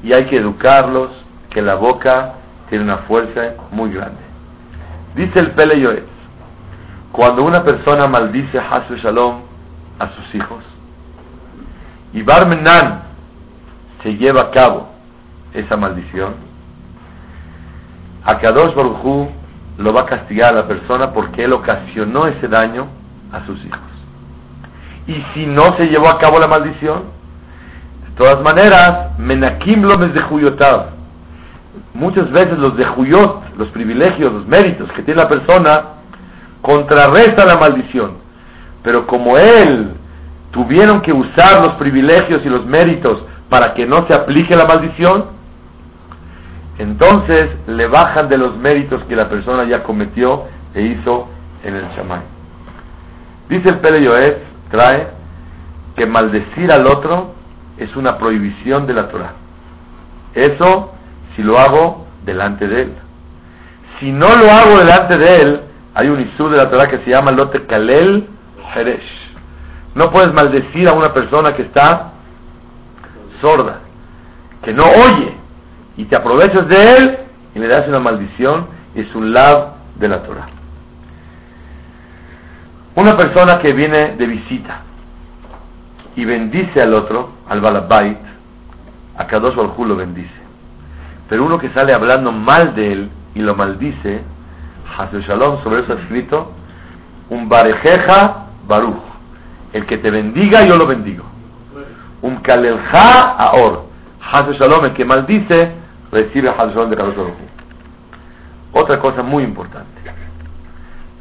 Y 0.04 0.14
hay 0.14 0.26
que 0.26 0.38
educarlos 0.38 1.10
que 1.50 1.64
la 1.64 1.76
boca 1.76 2.34
tiene 2.70 2.84
una 2.84 2.98
fuerza 3.00 3.56
muy 3.72 3.92
grande. 3.92 4.22
Dice 5.16 5.40
el 5.40 5.52
Pele 5.52 5.80
Yoetz, 5.80 6.06
cuando 7.12 7.44
una 7.44 7.64
persona 7.64 8.08
maldice 8.08 8.60
Hasu 8.60 8.98
Shalom 8.98 9.42
a 9.98 10.10
sus 10.10 10.36
hijos, 10.36 10.64
y 12.14 12.22
Barmenan 12.24 13.04
se 14.04 14.14
lleva 14.18 14.42
a 14.42 14.52
cabo 14.52 14.90
esa 15.54 15.78
maldición, 15.78 16.36
Akadosh 18.24 18.76
Baruj 18.76 19.30
lo 19.78 19.94
va 19.94 20.02
a 20.02 20.06
castigar 20.06 20.54
a 20.54 20.62
la 20.62 20.68
persona 20.68 21.12
porque 21.12 21.44
él 21.44 21.54
ocasionó 21.54 22.28
ese 22.28 22.48
daño 22.48 22.88
a 23.32 23.46
sus 23.46 23.64
hijos. 23.66 23.80
Y 25.08 25.16
si 25.34 25.46
no 25.46 25.64
se 25.78 25.86
llevó 25.86 26.10
a 26.10 26.20
cabo 26.20 26.40
la 26.40 26.48
maldición, 26.48 27.04
de 28.08 28.24
todas 28.24 28.42
maneras, 28.44 29.18
Menakim 29.18 29.82
Lomes 29.82 30.14
de 30.14 30.22
Juyotav, 30.22 30.90
muchas 31.94 32.30
veces 32.32 32.58
los 32.60 32.78
de 32.78 32.86
Juyot, 32.86 33.58
los 33.58 33.70
privilegios, 33.70 34.32
los 34.32 34.48
méritos 34.48 34.92
que 34.92 35.04
tiene 35.04 35.24
la 35.24 35.30
persona, 35.30 35.72
contrarresta 36.62 37.46
la 37.46 37.58
maldición. 37.58 38.18
Pero 38.84 39.08
como 39.08 39.38
él 39.38 39.96
tuvieron 40.52 41.02
que 41.02 41.14
usar 41.14 41.64
los 41.64 41.76
privilegios 41.76 42.46
y 42.46 42.50
los 42.50 42.66
méritos 42.66 43.24
para 43.50 43.74
que 43.74 43.86
no 43.86 44.06
se 44.08 44.14
aplique 44.14 44.56
la 44.56 44.66
maldición, 44.66 45.26
entonces 46.78 47.50
le 47.68 47.88
bajan 47.88 48.30
de 48.30 48.38
los 48.38 48.58
méritos 48.58 49.04
que 49.06 49.16
la 49.16 49.30
persona 49.30 49.66
ya 49.66 49.84
cometió 49.84 50.46
e 50.74 50.82
hizo 50.82 51.28
en 51.64 51.76
el 51.76 51.96
chamán. 51.96 52.22
Dice 53.50 53.70
el 53.70 53.80
Pele 53.80 54.04
Yoez, 54.04 54.38
trae, 54.70 55.08
que 55.96 56.06
maldecir 56.06 56.72
al 56.72 56.88
otro 56.88 57.34
es 57.78 57.96
una 57.96 58.18
prohibición 58.18 58.88
de 58.88 58.94
la 58.94 59.10
Torah. 59.10 59.34
Eso 60.34 60.94
si 61.36 61.44
lo 61.44 61.60
hago 61.60 62.08
delante 62.26 62.68
de 62.68 62.82
él. 62.84 62.94
Si 64.00 64.12
no 64.12 64.28
lo 64.28 64.50
hago 64.50 64.80
delante 64.80 65.18
de 65.18 65.36
él, 65.42 65.62
hay 65.94 66.08
un 66.08 66.22
isú 66.22 66.50
de 66.50 66.58
la 66.58 66.70
Torah 66.70 66.90
que 66.90 67.00
se 67.00 67.12
llama 67.12 67.32
Lote 67.32 67.66
Kalel 67.66 68.28
Heresh. 68.74 69.21
No 69.96 70.10
puedes 70.12 70.34
maldecir 70.34 70.88
a 70.88 70.94
una 70.94 71.14
persona 71.14 71.56
que 71.56 71.64
está 71.64 72.12
sorda, 73.42 73.80
que 74.64 74.74
no 74.74 74.84
oye, 74.84 75.36
y 75.98 76.06
te 76.06 76.18
aprovechas 76.18 76.68
de 76.68 76.98
él 76.98 77.18
y 77.56 77.60
le 77.60 77.68
das 77.68 77.88
una 77.88 78.00
maldición, 78.00 78.68
es 78.96 79.14
un 79.16 79.34
lab 79.34 79.74
de 79.96 80.08
la 80.08 80.24
Torah. 80.24 80.48
Una 82.96 83.18
persona 83.18 83.60
que 83.62 83.74
viene 83.74 84.16
de 84.16 84.26
visita 84.26 84.82
y 86.16 86.26
bendice 86.26 86.80
al 86.82 86.94
otro, 86.94 87.32
al 87.48 87.62
Balabait, 87.62 88.20
a 89.18 89.28
Kadosh 89.28 89.56
Baruj 89.56 89.80
lo 89.86 89.96
bendice. 89.96 90.42
Pero 91.30 91.46
uno 91.46 91.58
que 91.58 91.70
sale 91.70 91.94
hablando 91.94 92.32
mal 92.32 92.76
de 92.76 92.92
él 92.92 93.10
y 93.36 93.40
lo 93.40 93.56
maldice, 93.56 94.22
Hazel 94.98 95.24
Shalom, 95.24 95.64
sobre 95.64 95.82
eso 95.82 95.94
ha 95.94 96.02
escrito, 96.02 96.52
un 97.30 97.48
Barejeja 97.48 98.48
Baruch, 98.68 99.11
el 99.74 99.86
que 99.86 99.98
te 99.98 100.12
bendiga 100.12 100.64
yo 100.68 100.76
lo 100.78 100.88
bendigo. 100.88 101.24
Un 102.22 102.38
Kalelja 102.38 103.22
Aor, 103.38 103.86
Hazel 104.22 104.58
Shalom, 104.58 104.86
el 104.86 104.94
que 104.94 105.06
maldice, 105.06 105.72
recibe 106.12 106.50
Hazel 106.50 106.76
Shalom 106.76 106.90
de 106.90 106.96
Kadosh 106.98 107.16
Otra 108.74 109.00
cosa 109.00 109.24
muy 109.24 109.44
importante 109.44 110.02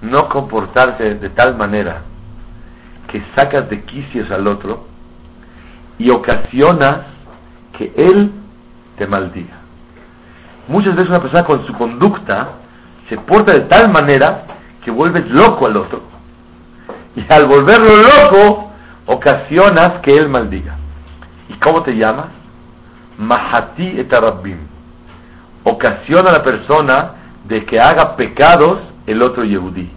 no 0.03 0.29
comportarse 0.29 1.15
de 1.15 1.29
tal 1.31 1.57
manera 1.57 2.03
que 3.09 3.23
sacas 3.37 3.69
de 3.69 3.83
quicios 3.83 4.31
al 4.31 4.47
otro 4.47 4.85
y 5.99 6.11
ocasionas 6.11 7.01
que 7.77 7.93
él 7.97 8.33
te 8.97 9.07
maldiga. 9.07 9.59
Muchas 10.69 10.95
veces 10.95 11.11
una 11.11 11.21
persona 11.21 11.45
con 11.45 11.67
su 11.67 11.73
conducta 11.75 12.49
se 13.09 13.17
porta 13.19 13.53
de 13.53 13.67
tal 13.67 13.93
manera 13.93 14.45
que 14.85 14.91
vuelves 14.91 15.29
loco 15.29 15.67
al 15.67 15.77
otro. 15.77 16.03
Y 17.17 17.25
al 17.33 17.47
volverlo 17.47 17.91
loco, 17.97 18.71
ocasionas 19.07 20.01
que 20.03 20.15
él 20.15 20.29
maldiga. 20.29 20.77
¿Y 21.49 21.55
cómo 21.55 21.83
te 21.83 21.93
llamas? 21.93 22.29
Mahati 23.19 24.01
etarabim. 24.01 24.59
Ocasiona 25.65 26.31
a 26.31 26.39
la 26.39 26.43
persona 26.43 27.15
de 27.45 27.65
que 27.67 27.79
haga 27.79 28.17
pecados 28.17 28.81
el 29.07 29.23
otro 29.23 29.45
Yehudí. 29.45 29.91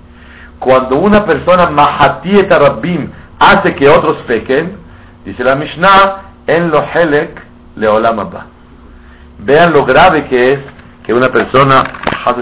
Cuando 0.60 0.96
una 0.96 1.26
persona 1.26 1.70
mahatiet 1.70 2.50
rabbim 2.50 3.10
hace 3.40 3.76
que 3.76 3.90
otros 3.90 4.18
pequen, 4.26 4.78
dice 5.26 5.44
la 5.44 5.56
Mishnah, 5.56 6.22
en 6.48 6.72
lo 6.72 6.78
helek 6.94 7.42
leolamaba. 7.76 8.46
Vean 9.40 9.74
lo 9.74 9.86
grave 9.86 10.26
que 10.30 10.54
es 10.54 10.60
que 11.06 11.14
una 11.14 11.28
persona, 11.28 11.84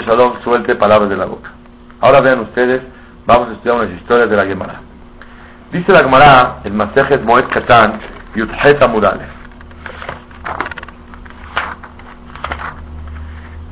Shalom, 0.05 0.43
suelte 0.43 0.75
palabras 0.75 1.09
de 1.09 1.17
la 1.17 1.25
boca. 1.25 1.51
Ahora 1.99 2.21
vean 2.21 2.41
ustedes, 2.41 2.81
vamos 3.25 3.49
a 3.49 3.51
estudiar 3.53 3.77
unas 3.77 3.91
historias 3.91 4.29
de 4.29 4.35
la 4.35 4.45
Gemara. 4.45 4.81
Dice 5.71 5.91
la 5.91 5.99
Gemara, 5.99 6.59
el 6.63 6.73
Masejet 6.73 7.23
Moed 7.23 7.45
Katan, 7.47 7.99
Yudhet 8.35 8.81
Amurales. 8.83 9.27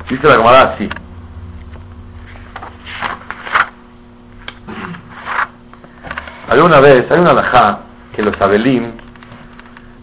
Dice 0.08 0.26
la 0.26 0.36
Gemara 0.36 0.74
así. 0.74 0.88
Había 6.48 6.64
una 6.64 6.80
vez, 6.80 7.08
hay 7.10 7.20
una 7.20 7.30
alajá 7.30 7.80
que 8.16 8.22
los 8.22 8.34
abelim 8.40 8.92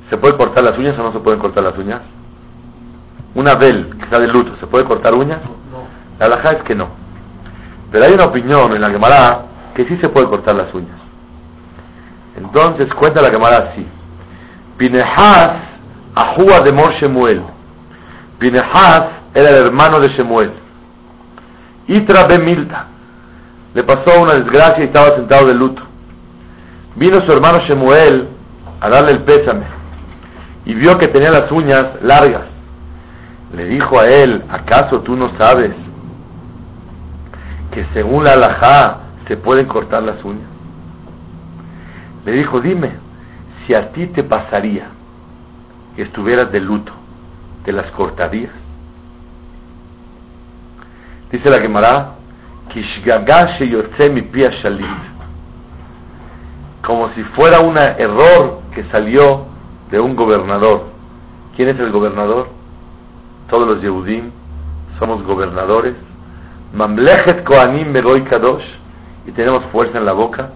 se 0.09 0.17
puede 0.17 0.37
cortar 0.37 0.63
las 0.63 0.77
uñas 0.77 0.97
o 0.97 1.03
no 1.03 1.11
se 1.11 1.19
pueden 1.19 1.39
cortar 1.39 1.63
las 1.63 1.77
uñas. 1.77 2.01
Una 3.35 3.51
abel 3.51 3.95
que 3.97 4.05
está 4.05 4.19
de 4.19 4.27
luto, 4.27 4.55
¿se 4.59 4.67
puede 4.67 4.85
cortar 4.85 5.13
uñas? 5.13 5.41
La 6.19 6.27
alajá 6.27 6.57
es 6.57 6.63
que 6.63 6.73
no. 6.73 7.06
Pero 7.91 8.05
hay 8.05 8.13
una 8.13 8.25
opinión 8.25 8.73
en 8.73 8.81
la 8.81 8.89
Gemara 8.89 9.45
que 9.75 9.85
sí 9.85 9.97
se 9.97 10.09
puede 10.09 10.27
cortar 10.27 10.55
las 10.55 10.73
uñas. 10.73 10.97
Entonces 12.35 12.93
cuenta 12.93 13.21
la 13.21 13.29
Gemara 13.29 13.71
así. 13.71 13.85
Pinehas 14.77 15.49
ajúa 16.15 16.59
de 16.65 16.73
Mor 16.73 16.93
Shemuel. 16.99 17.41
Pinehas 18.39 19.03
era 19.33 19.49
el 19.49 19.67
hermano 19.67 19.99
de 19.99 20.09
Shemuel. 20.09 20.51
Itra 21.87 22.37
Milta. 22.37 22.87
Le 23.73 23.83
pasó 23.83 24.21
una 24.21 24.33
desgracia 24.33 24.83
y 24.83 24.87
estaba 24.87 25.15
sentado 25.15 25.45
de 25.45 25.53
luto. 25.53 25.81
Vino 26.95 27.21
su 27.25 27.31
hermano 27.31 27.59
Shemuel 27.67 28.27
a 28.81 28.89
darle 28.89 29.11
el 29.11 29.23
pésame 29.23 29.65
y 30.65 30.73
vio 30.73 30.97
que 30.97 31.07
tenía 31.07 31.31
las 31.31 31.51
uñas 31.51 31.85
largas. 32.01 32.43
Le 33.55 33.65
dijo 33.65 33.99
a 33.99 34.03
él, 34.03 34.43
¿acaso 34.49 34.99
tú 35.01 35.15
no 35.15 35.31
sabes 35.37 35.71
que 37.77 37.85
según 37.93 38.23
la 38.23 38.31
alajá 38.31 39.01
se 39.27 39.37
pueden 39.37 39.67
cortar 39.67 40.01
las 40.01 40.23
uñas? 40.25 40.49
Le 42.25 42.31
dijo, 42.31 42.59
dime, 42.59 42.93
si 43.67 43.75
a 43.75 43.91
ti 43.91 44.07
te 44.07 44.23
pasaría 44.23 44.87
que 45.95 46.01
estuvieras 46.01 46.51
de 46.51 46.59
luto, 46.59 46.91
¿te 47.65 47.71
las 47.71 47.91
cortarías? 47.91 48.49
Dice 51.31 51.51
la 51.51 51.61
Gemara, 51.61 52.15
como 56.81 57.13
si 57.13 57.23
fuera 57.35 57.59
un 57.59 57.77
error 57.77 58.61
que 58.73 58.85
salió 58.85 59.45
de 59.91 59.99
un 59.99 60.15
gobernador. 60.15 60.85
¿Quién 61.55 61.69
es 61.69 61.79
el 61.79 61.91
gobernador? 61.91 62.47
Todos 63.51 63.67
los 63.67 63.81
Yehudim 63.83 64.31
somos 64.97 65.21
gobernadores. 65.21 65.93
Mamlechet 66.73 67.43
Koanim 67.43 67.93
Begoy 67.93 68.23
Kadosh 68.23 68.65
y 69.27 69.31
tenemos 69.31 69.65
fuerza 69.71 69.97
en 69.97 70.05
la 70.05 70.13
boca. 70.13 70.49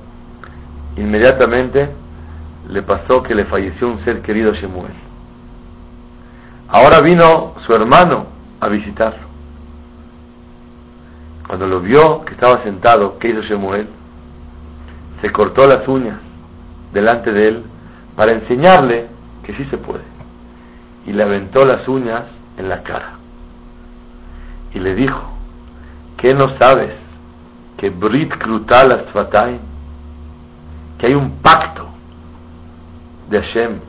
Inmediatamente 0.97 1.89
le 2.69 2.81
pasó 2.83 3.23
que 3.23 3.35
le 3.35 3.45
falleció 3.45 3.87
un 3.87 4.03
ser 4.03 4.21
querido 4.21 4.53
Shemuel. 4.53 4.93
Ahora 6.69 7.01
vino 7.01 7.55
su 7.65 7.73
hermano 7.73 8.25
a 8.59 8.67
visitarlo. 8.67 9.31
Cuando 11.47 11.67
lo 11.67 11.81
vio 11.81 12.23
que 12.25 12.33
estaba 12.33 12.63
sentado, 12.63 13.17
¿qué 13.19 13.29
hizo 13.29 13.41
Shemuel? 13.41 13.87
se 15.21 15.31
cortó 15.31 15.67
las 15.67 15.87
uñas 15.87 16.17
delante 16.91 17.31
de 17.31 17.47
él 17.47 17.63
para 18.15 18.33
enseñarle 18.33 19.07
que 19.43 19.53
sí 19.53 19.65
se 19.65 19.77
puede. 19.77 20.03
Y 21.05 21.13
le 21.13 21.23
aventó 21.23 21.61
las 21.61 21.87
uñas 21.87 22.23
en 22.57 22.69
la 22.69 22.83
cara. 22.83 23.13
Y 24.73 24.79
le 24.79 24.95
dijo, 24.95 25.21
¿qué 26.21 26.33
no 26.35 26.57
sabes? 26.57 26.93
Que 27.77 27.89
Brit 27.89 28.31
Krutal 28.37 28.91
Asfatay, 28.91 29.59
que 30.99 31.07
hay 31.07 31.13
un 31.15 31.39
pacto 31.41 31.87
de 33.29 33.41
Hashem, 33.41 33.79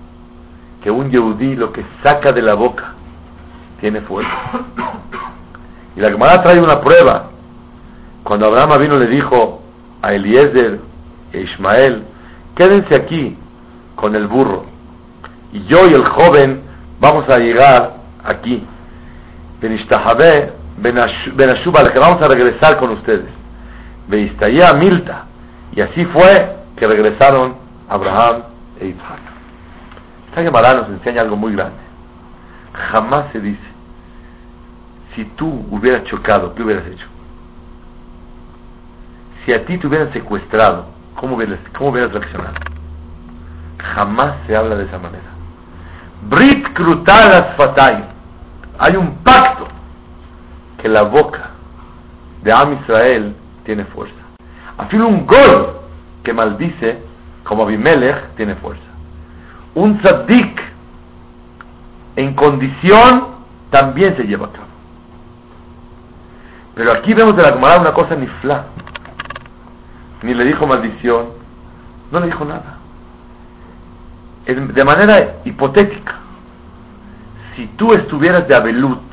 que 0.83 0.91
un 0.91 1.11
Yehudí 1.11 1.55
lo 1.57 1.73
que 1.73 1.85
saca 2.03 2.33
de 2.33 2.43
la 2.43 2.55
boca 2.55 2.95
tiene 3.81 4.01
fuerza. 4.01 4.31
Y 5.95 6.01
la 6.01 6.11
Gemara 6.11 6.43
trae 6.43 6.59
una 6.59 6.81
prueba. 6.81 7.29
Cuando 8.23 8.47
Abraham 8.47 8.81
vino 8.81 8.97
le 8.97 9.09
dijo 9.09 9.61
a 10.01 10.15
Eliezer, 10.15 10.81
Ismael, 11.35 12.05
quédense 12.57 12.95
aquí 12.97 13.37
con 13.95 14.15
el 14.15 14.27
burro. 14.27 14.65
Y 15.53 15.65
yo 15.65 15.85
y 15.91 15.93
el 15.93 16.09
joven 16.09 16.63
vamos 16.99 17.29
a 17.29 17.39
llegar 17.39 17.97
aquí. 18.25 18.65
Benashuba, 20.77 21.83
que 21.93 21.99
vamos 21.99 22.23
a 22.23 22.29
regresar 22.29 22.79
con 22.79 22.91
ustedes. 22.91 23.29
Veistaya 24.09 24.73
Milta. 24.75 25.27
Y 25.73 25.83
así 25.83 26.05
fue 26.07 26.57
que 26.77 26.87
regresaron 26.87 27.57
Abraham 27.89 28.43
e 28.81 28.89
Isaac. 28.89 29.21
Esta 30.29 30.43
Gemara 30.43 30.75
nos 30.75 30.89
enseña 30.89 31.23
algo 31.23 31.37
muy 31.37 31.53
grande. 31.53 31.79
Jamás 32.91 33.27
se 33.33 33.41
dice, 33.41 33.73
si 35.15 35.25
tú 35.37 35.67
hubieras 35.71 36.05
chocado, 36.05 36.55
¿qué 36.55 36.63
hubieras 36.63 36.87
hecho? 36.87 37.07
Si 39.45 39.53
a 39.53 39.65
ti 39.67 39.77
te 39.77 39.87
hubieran 39.87 40.13
secuestrado, 40.13 40.87
¿cómo 41.17 41.37
hubieras, 41.37 41.59
cómo 41.77 41.91
hubieras 41.91 42.13
reaccionado? 42.13 42.55
Jamás 43.95 44.37
se 44.47 44.57
habla 44.57 44.77
de 44.77 44.85
esa 44.85 44.99
manera. 44.99 45.25
Brit 46.31 46.73
Krutalas 46.73 47.57
Fatay. 47.57 48.05
Hay 48.79 48.97
un 48.97 49.17
pacto 49.19 49.69
que 50.83 50.89
la 50.89 51.03
boca 51.03 51.51
de 52.43 52.53
Am 52.53 52.73
Israel 52.73 53.37
tiene 53.65 53.85
fuerza. 53.85 54.17
Afilo 54.77 55.07
un 55.07 55.25
gol 55.27 55.77
que 56.25 56.33
maldice, 56.33 56.99
como 57.45 57.63
Abimelech, 57.63 58.35
tiene 58.35 58.57
fuerza. 58.57 58.83
Un 59.77 60.03
tzaddik 60.03 60.61
en 62.17 62.35
condición 62.35 63.27
también 63.71 64.17
se 64.17 64.25
lleva 64.25 64.47
a 64.47 64.53
cabo. 64.53 64.67
Pero 66.75 66.93
aquí 66.99 67.15
vemos 67.15 67.37
de 67.37 67.43
la 67.43 67.55
Gemara 67.55 67.81
una 67.81 67.95
cosa 67.95 68.17
ni 68.17 68.27
fla. 68.41 68.65
Ni 70.23 70.35
le 70.35 70.45
dijo 70.45 70.67
maldición, 70.67 71.27
no 72.11 72.21
le 72.21 72.27
dijo 72.27 72.45
nada. 72.45 72.79
De 74.47 74.85
manera 74.85 75.37
hipotética, 75.45 76.17
si 77.55 77.67
tú 77.77 77.93
estuvieras 77.93 78.49
de 78.49 78.57
Abelut, 78.57 79.12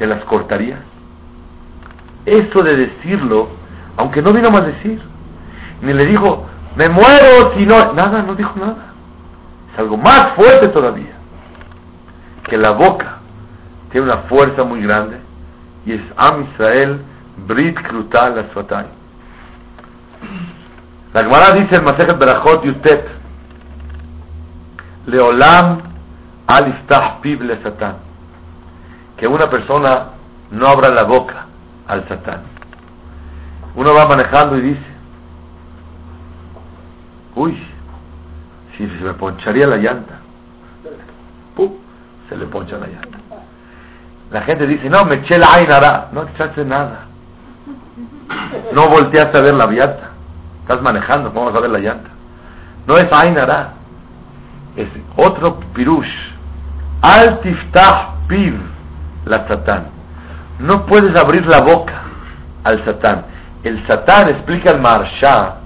¿te 0.00 0.06
las 0.06 0.24
cortarías? 0.24 0.80
Eso 2.24 2.64
de 2.64 2.74
decirlo, 2.74 3.50
aunque 3.98 4.22
no 4.22 4.32
vino 4.32 4.50
más 4.50 4.64
decir, 4.64 4.98
ni 5.82 5.92
le 5.92 6.06
dijo, 6.06 6.46
me 6.74 6.88
muero 6.88 7.54
si 7.54 7.66
no, 7.66 7.92
nada, 7.92 8.22
no 8.22 8.34
dijo 8.34 8.58
nada. 8.58 8.94
Es 9.72 9.78
algo 9.78 9.98
más 9.98 10.34
fuerte 10.36 10.68
todavía, 10.68 11.12
que 12.48 12.56
la 12.56 12.72
boca 12.72 13.18
tiene 13.92 14.06
una 14.06 14.22
fuerza 14.22 14.64
muy 14.64 14.80
grande 14.80 15.18
y 15.84 15.92
es 15.92 16.00
Am 16.16 16.46
Israel 16.50 17.02
Brit 17.46 17.78
Krutal 17.82 18.38
Asfatay. 18.38 18.86
La 21.12 21.24
Gemara 21.24 21.52
dice 21.60 21.74
el 21.74 21.82
Masejet 21.82 22.18
Berachot 22.18 22.64
Yutet 22.64 23.04
Leolam 25.06 25.82
Al 26.46 26.68
Iftah 26.68 27.20
Pib 27.20 27.42
Le 27.42 27.62
Satán 27.62 28.09
que 29.20 29.28
una 29.28 29.50
persona 29.50 30.06
no 30.50 30.66
abra 30.66 30.92
la 30.94 31.04
boca 31.04 31.44
al 31.86 32.08
Satán. 32.08 32.40
Uno 33.74 33.90
va 33.94 34.08
manejando 34.08 34.56
y 34.56 34.62
dice, 34.62 34.86
uy, 37.36 37.54
si 38.76 38.86
se 38.86 39.04
me 39.04 39.12
poncharía 39.12 39.66
la 39.66 39.76
llanta, 39.76 40.20
¡pum! 41.54 41.70
se 42.30 42.36
le 42.36 42.46
poncha 42.46 42.78
la 42.78 42.86
llanta. 42.86 43.18
La 44.30 44.40
gente 44.42 44.66
dice, 44.66 44.88
no, 44.88 45.04
me 45.04 45.16
eché 45.16 45.36
la 45.36 45.48
ainara, 45.52 46.08
no 46.12 46.22
echaste 46.22 46.64
nada. 46.64 47.06
No 48.72 48.86
volteaste 48.88 49.38
a 49.38 49.42
ver 49.42 49.54
la 49.54 49.66
llanta. 49.66 50.12
Estás 50.62 50.80
manejando, 50.80 51.30
vamos 51.30 51.54
a 51.54 51.60
ver 51.60 51.70
la 51.70 51.78
llanta. 51.78 52.08
No 52.86 52.94
es 52.94 53.08
ainara, 53.12 53.74
es 54.76 54.88
otro 55.16 55.60
pirush. 55.74 56.08
Al 57.02 57.40
tiftah 57.40 58.14
piv 58.26 58.69
la 59.24 59.46
satán. 59.48 59.86
No 60.58 60.86
puedes 60.86 61.14
abrir 61.22 61.46
la 61.46 61.60
boca 61.60 62.02
al 62.64 62.84
satán. 62.84 63.24
El 63.62 63.86
satán, 63.86 64.28
explica 64.28 64.72
el 64.72 64.80
marsha, 64.80 65.56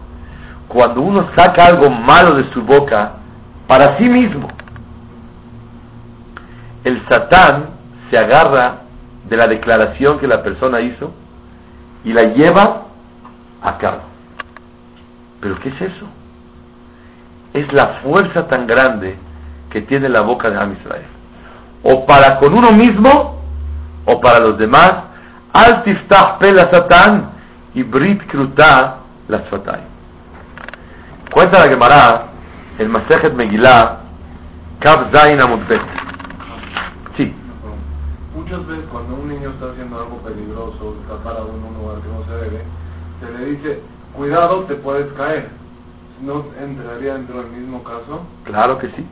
cuando 0.68 1.02
uno 1.02 1.30
saca 1.36 1.66
algo 1.66 1.90
malo 1.90 2.36
de 2.36 2.52
su 2.52 2.62
boca 2.62 3.12
para 3.66 3.96
sí 3.98 4.04
mismo. 4.04 4.48
El 6.82 7.02
satán 7.08 7.70
se 8.10 8.18
agarra 8.18 8.82
de 9.28 9.36
la 9.36 9.46
declaración 9.46 10.18
que 10.18 10.26
la 10.26 10.42
persona 10.42 10.80
hizo 10.80 11.12
y 12.04 12.12
la 12.12 12.22
lleva 12.34 12.82
a 13.62 13.78
cabo. 13.78 14.02
¿Pero 15.40 15.58
qué 15.60 15.70
es 15.70 15.80
eso? 15.80 16.06
Es 17.52 17.72
la 17.72 18.00
fuerza 18.02 18.46
tan 18.48 18.66
grande 18.66 19.16
que 19.70 19.82
tiene 19.82 20.08
la 20.08 20.22
boca 20.22 20.50
de 20.50 20.58
Am 20.58 20.72
Israel. 20.72 21.06
O 21.82 22.06
para 22.06 22.38
con 22.38 22.52
uno 22.52 22.72
mismo 22.72 23.33
o 24.04 24.20
para 24.20 24.40
los 24.40 24.58
demás. 24.58 24.92
Al 25.52 25.84
tiftah 25.84 26.38
pela 26.38 26.70
satán 26.72 27.30
y 27.74 27.82
brit 27.82 28.26
kruta 28.26 28.96
las 29.28 29.48
fatay. 29.48 29.80
Cuenta 31.32 31.64
la 31.64 31.70
Gemara, 31.70 32.26
el 32.78 32.88
Masejet 32.88 33.34
Megillah, 33.34 33.98
Kav 34.80 35.10
Zain 35.12 35.40
Amudbet. 35.40 35.80
Sí. 37.16 37.34
Muchas 38.34 38.66
veces 38.66 38.84
cuando 38.90 39.14
un 39.14 39.28
niño 39.28 39.50
está 39.50 39.70
haciendo 39.70 39.98
algo 39.98 40.18
peligroso, 40.18 40.96
está 41.02 41.16
parado 41.22 41.50
en 41.50 41.64
un 41.64 41.74
lugar 41.74 41.98
que 42.02 42.08
no 42.08 42.24
se 42.26 42.44
debe, 42.44 42.64
se 43.20 43.38
le 43.38 43.46
dice, 43.46 43.80
cuidado, 44.12 44.64
te 44.64 44.74
puedes 44.74 45.12
caer. 45.14 45.48
¿No 46.20 46.44
entraría 46.60 47.14
dentro 47.14 47.42
del 47.42 47.50
mismo 47.50 47.82
caso? 47.82 48.24
Claro 48.44 48.78
que 48.78 48.88
sí. 48.88 49.06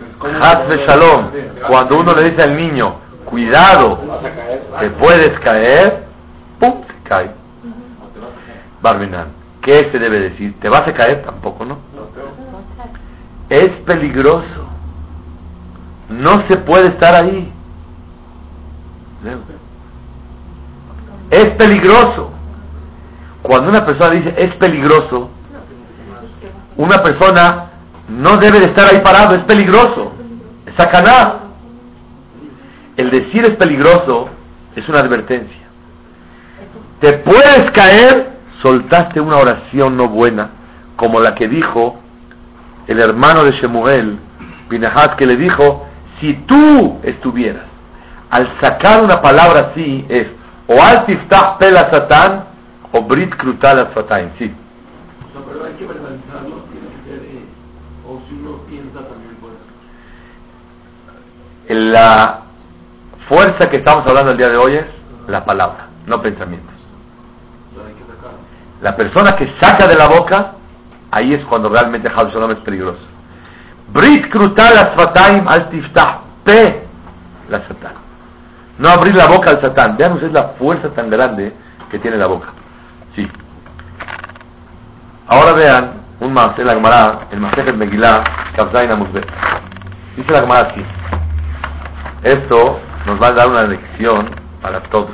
Entonces, 0.00 0.16
¿cómo 0.18 0.34
Haz 0.34 0.68
de 0.68 0.86
shalom. 0.86 1.30
Cuando 1.68 1.98
uno 1.98 2.12
le 2.14 2.30
dice 2.30 2.42
al 2.42 2.56
niño, 2.56 2.94
cuidado, 3.28 4.00
te 4.80 4.90
puedes 4.90 5.40
caer, 5.40 6.04
¡pum! 6.58 6.82
se 6.86 7.08
cae. 7.08 7.30
Barminan. 8.80 9.28
¿Qué 9.62 9.90
se 9.90 9.98
debe 9.98 10.20
decir? 10.20 10.58
¿Te 10.60 10.68
vas 10.68 10.82
a 10.82 10.94
caer? 10.94 11.22
Tampoco, 11.24 11.64
¿no? 11.64 11.78
Es 13.50 13.68
peligroso. 13.84 14.68
No 16.10 16.46
se 16.48 16.58
puede 16.58 16.88
estar 16.88 17.22
ahí. 17.22 17.52
Es 21.30 21.48
peligroso. 21.58 22.30
Cuando 23.42 23.70
una 23.70 23.84
persona 23.84 24.10
dice 24.14 24.34
es 24.36 24.54
peligroso, 24.56 25.30
una 26.76 26.96
persona 26.98 27.70
no 28.08 28.36
debe 28.36 28.60
de 28.60 28.66
estar 28.66 28.86
ahí 28.86 29.00
parado, 29.02 29.36
es 29.36 29.44
peligroso. 29.44 30.12
Es 30.66 30.74
sacaná. 30.76 31.47
El 32.98 33.10
decir 33.10 33.44
es 33.44 33.56
peligroso 33.56 34.28
es 34.74 34.88
una 34.88 34.98
advertencia. 34.98 35.68
Te 37.00 37.18
puedes 37.18 37.70
caer, 37.72 38.38
soltaste 38.60 39.20
una 39.20 39.36
oración 39.36 39.96
no 39.96 40.08
buena, 40.08 40.50
como 40.96 41.20
la 41.20 41.36
que 41.36 41.46
dijo 41.46 42.00
el 42.88 42.98
hermano 42.98 43.44
de 43.44 43.52
Shemuel, 43.52 44.18
Pinahas, 44.68 45.10
que 45.16 45.26
le 45.26 45.36
dijo, 45.36 45.86
si 46.20 46.34
tú 46.46 46.98
estuvieras, 47.04 47.66
al 48.30 48.60
sacar 48.60 49.00
una 49.00 49.22
palabra 49.22 49.70
así, 49.70 50.04
es 50.08 50.26
o 50.66 50.82
al 50.82 51.06
tiftah 51.06 51.56
pela 51.56 51.90
satán 51.92 52.46
o 52.90 53.02
brit 53.02 53.32
krutal 53.36 53.78
asfataim, 53.78 54.30
sí. 54.38 54.52
No, 55.34 55.42
pero 55.42 55.64
hay 55.64 55.74
que 55.74 55.86
verbalizarlo, 55.86 56.64
tiene 56.72 56.88
que 56.88 57.10
ser, 57.10 57.20
eh, 57.24 57.44
o 58.08 58.20
si 58.28 58.34
uno 58.34 58.58
piensa 58.68 58.98
también 59.06 59.36
puede. 59.36 59.56
La 61.92 62.47
fuerza 63.28 63.70
que 63.70 63.76
estamos 63.76 64.04
hablando 64.06 64.32
el 64.32 64.38
día 64.38 64.48
de 64.48 64.56
hoy 64.56 64.76
es 64.76 64.86
la 65.28 65.44
palabra, 65.44 65.88
no 66.06 66.20
pensamientos. 66.22 66.74
La 68.80 68.96
persona 68.96 69.36
que 69.36 69.52
saca 69.60 69.86
de 69.86 69.96
la 69.96 70.06
boca, 70.06 70.54
ahí 71.10 71.34
es 71.34 71.44
cuando 71.46 71.68
realmente 71.68 72.08
Hal 72.08 72.30
Shalom 72.30 72.52
es 72.52 72.58
peligroso. 72.58 73.00
Brit 73.88 74.30
krutal 74.30 74.72
asfataim 74.76 75.46
al 75.48 75.68
tiftah 75.70 76.20
pe 76.44 76.86
la 77.48 77.60
satán. 77.66 77.94
No 78.78 78.90
abrir 78.90 79.14
la 79.16 79.26
boca 79.26 79.50
al 79.50 79.62
satán. 79.62 79.96
Vean 79.96 80.12
ustedes 80.12 80.32
la 80.32 80.50
fuerza 80.58 80.90
tan 80.90 81.10
grande 81.10 81.52
que 81.90 81.98
tiene 81.98 82.16
la 82.16 82.26
boca. 82.26 82.48
Sí. 83.16 83.26
Ahora 85.26 85.52
vean 85.58 85.92
un 86.20 86.32
más 86.32 86.56
la 86.58 86.72
Gemara, 86.74 87.26
el 87.32 87.40
Masejet 87.40 87.74
Megillah, 87.74 88.22
Kavzain 88.56 88.92
Amuzbet. 88.92 89.26
Dice 90.16 90.32
la 90.32 90.40
Gemara 90.40 90.68
así. 90.70 90.84
Esto 92.22 92.80
nos 93.08 93.20
va 93.22 93.28
a 93.28 93.32
dar 93.32 93.48
una 93.48 93.62
lección 93.64 94.28
para 94.60 94.82
todos. 94.82 95.10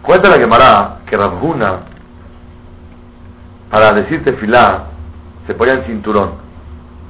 Cuenta 0.00 0.30
la 0.30 0.36
Gemara 0.36 1.00
que 1.06 1.16
Rabhuna, 1.16 1.80
para 3.70 3.92
decir 3.92 4.24
tefilá, 4.24 4.84
se 5.46 5.54
ponía 5.54 5.74
el 5.74 5.84
cinturón. 5.84 6.32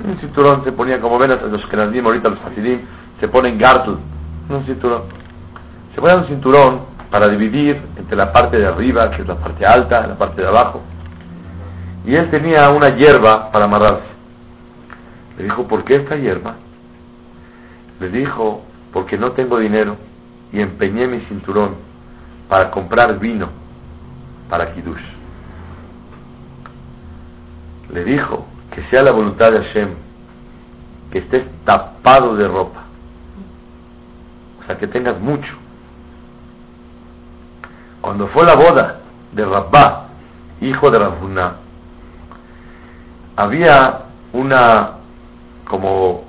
Un 0.05 0.19
cinturón 0.19 0.65
se 0.65 0.73
ponía, 0.73 1.01
como 1.01 1.17
ven 1.19 1.31
los 1.31 1.65
que 1.67 1.77
nos 1.77 1.95
ahorita, 1.95 2.29
los 2.29 2.45
hasidim, 2.45 2.81
se 3.21 3.29
ponen 3.29 3.57
gartel, 3.57 3.99
un 4.49 4.67
cinturón. 4.67 5.03
Se 5.95 6.01
ponía 6.01 6.17
un 6.17 6.27
cinturón 6.27 6.81
para 7.11 7.29
dividir 7.29 7.81
entre 7.97 8.17
la 8.17 8.33
parte 8.33 8.59
de 8.59 8.67
arriba, 8.67 9.11
que 9.13 9.23
es 9.23 9.29
la 9.29 9.37
parte 9.37 9.65
alta, 9.65 10.09
la 10.09 10.19
parte 10.19 10.43
de 10.43 10.49
abajo. 10.49 10.83
Y 12.05 12.17
él 12.17 12.29
tenía 12.31 12.69
una 12.71 12.97
hierba 12.97 13.53
para 13.53 13.67
amarrarse. 13.67 14.09
Le 15.39 15.45
dijo, 15.45 15.69
¿por 15.69 15.85
qué 15.85 15.97
esta 15.97 16.17
hierba? 16.17 16.57
Le 18.01 18.09
dijo, 18.11 18.63
porque 18.93 19.19
no 19.19 19.33
tengo 19.33 19.59
dinero 19.59 19.97
y 20.53 20.61
empeñé 20.61 21.07
mi 21.07 21.21
cinturón 21.23 21.75
para 22.49 22.71
comprar 22.71 23.19
vino 23.19 23.49
para 24.49 24.73
Kiddush. 24.73 25.03
Le 27.91 28.05
dijo 28.05 28.47
que 28.73 28.83
sea 28.85 29.03
la 29.03 29.13
voluntad 29.13 29.51
de 29.53 29.65
Hashem 29.65 29.89
que 31.11 31.19
estés 31.19 31.45
tapado 31.65 32.37
de 32.37 32.49
ropa, 32.49 32.85
o 34.61 34.67
sea, 34.67 34.79
que 34.79 34.87
tengas 34.87 35.21
mucho. 35.21 35.53
Cuando 38.01 38.29
fue 38.29 38.43
la 38.45 38.55
boda 38.55 39.01
de 39.33 39.45
Rabba, 39.45 40.09
hijo 40.61 40.91
de 40.91 40.99
Rabbuna, 40.99 41.57
había 43.37 44.03
una 44.33 44.93
como 45.69 46.25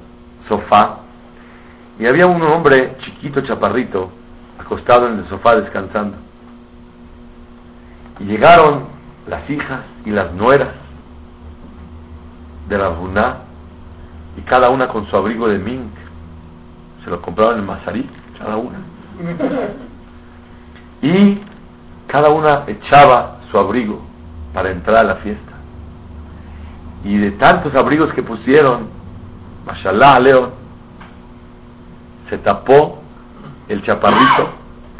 sofá 0.47 1.04
y 1.99 2.05
había 2.05 2.27
un 2.27 2.41
hombre 2.41 2.97
chiquito, 3.05 3.41
chaparrito, 3.41 4.09
acostado 4.59 5.07
en 5.07 5.19
el 5.19 5.29
sofá 5.29 5.55
descansando. 5.55 6.17
Y 8.19 8.25
llegaron 8.25 8.87
las 9.27 9.49
hijas 9.49 9.81
y 10.05 10.11
las 10.11 10.33
nueras 10.33 10.69
de 12.67 12.77
la 12.77 12.91
y 14.37 14.41
cada 14.41 14.69
una 14.69 14.87
con 14.87 15.07
su 15.07 15.15
abrigo 15.15 15.47
de 15.47 15.59
mink. 15.59 15.91
Se 17.03 17.09
lo 17.09 17.21
compraron 17.21 17.59
en 17.59 17.65
Mazarí, 17.65 18.09
cada 18.37 18.57
una. 18.57 18.79
Y 21.01 21.41
cada 22.07 22.29
una 22.29 22.63
echaba 22.67 23.39
su 23.51 23.57
abrigo 23.57 24.01
para 24.53 24.71
entrar 24.71 24.97
a 24.97 25.03
la 25.03 25.15
fiesta. 25.17 25.51
Y 27.03 27.17
de 27.17 27.31
tantos 27.31 27.73
abrigos 27.75 28.11
que 28.13 28.23
pusieron, 28.23 28.87
mashallah, 29.65 30.19
León, 30.19 30.64
se 32.29 32.37
tapó 32.39 32.99
el 33.67 33.83
chaparrito 33.83 34.49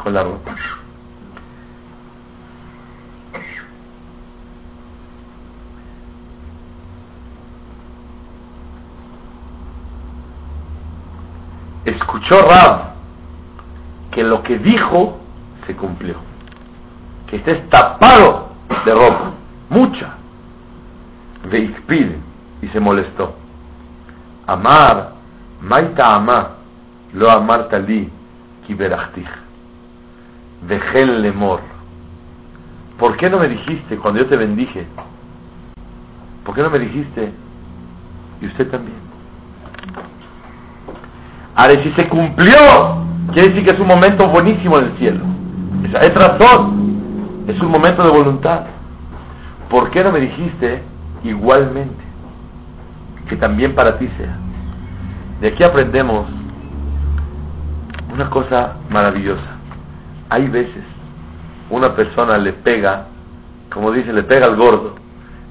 con 0.02 0.14
la 0.14 0.24
ropa. 0.24 0.56
Escuchó 11.86 12.38
Rab 12.40 12.94
que 14.12 14.24
lo 14.24 14.42
que 14.44 14.58
dijo 14.58 15.20
se 15.68 15.76
cumplió. 15.76 16.16
Que 17.28 17.38
estés 17.38 17.70
tapado 17.70 18.50
de 18.86 18.94
ropa, 18.94 19.32
mucha. 19.70 20.14
Veikpid, 21.50 22.12
y 22.62 22.68
se 22.70 22.80
molestó. 22.80 23.36
Amar, 24.48 25.14
maita 25.62 26.16
amar 26.16 26.65
lo 27.16 27.32
amarta 27.32 27.80
li 27.80 28.10
kiberachtich. 28.68 29.28
Dejel 30.68 31.22
lemor. 31.22 31.62
¿Por 32.98 33.18
qué 33.18 33.30
no 33.30 33.40
me 33.40 33.48
dijiste 33.48 33.98
cuando 33.98 34.22
yo 34.22 34.28
te 34.28 34.36
bendije? 34.36 34.86
¿Por 36.44 36.56
qué 36.56 36.62
no 36.62 36.70
me 36.70 36.80
dijiste? 36.80 37.32
Y 38.42 38.48
usted 38.48 38.70
también. 38.70 38.98
Ahora, 41.56 41.82
si 41.82 41.92
se 41.94 42.08
cumplió, 42.10 42.58
quiere 43.34 43.50
decir 43.50 43.66
que 43.66 43.74
es 43.76 43.80
un 43.80 43.88
momento 43.88 44.28
buenísimo 44.28 44.78
en 44.78 44.86
el 44.86 44.98
cielo. 44.98 45.26
Es, 45.86 46.10
es 46.10 46.16
razón. 46.16 47.46
Es 47.48 47.60
un 47.62 47.72
momento 47.72 48.04
de 48.04 48.12
voluntad. 48.12 48.66
¿Por 49.70 49.90
qué 49.92 50.04
no 50.04 50.12
me 50.12 50.20
dijiste 50.20 50.84
igualmente? 51.24 52.04
Que 53.30 53.38
también 53.38 53.74
para 53.74 53.98
ti 53.98 54.10
sea. 54.18 54.38
De 55.40 55.50
aquí 55.50 55.64
aprendemos 55.64 56.28
una 58.16 58.30
cosa 58.30 58.78
maravillosa. 58.90 59.58
Hay 60.30 60.48
veces 60.48 60.84
una 61.70 61.96
persona 61.96 62.38
le 62.38 62.54
pega, 62.54 63.08
como 63.72 63.92
dice, 63.92 64.14
le 64.14 64.24
pega 64.24 64.46
al 64.48 64.56
gordo, 64.56 64.96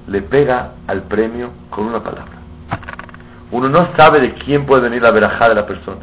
le 0.08 0.22
pega 0.22 0.72
al 0.86 1.02
premio 1.02 1.50
con 1.70 1.84
una 1.86 2.02
palabra. 2.02 2.32
Uno 3.50 3.68
no 3.68 3.88
sabe 3.96 4.20
de 4.20 4.34
quién 4.34 4.64
puede 4.64 4.82
venir 4.82 5.02
la 5.02 5.12
verajá 5.12 5.48
de 5.48 5.54
la 5.54 5.66
persona. 5.66 6.00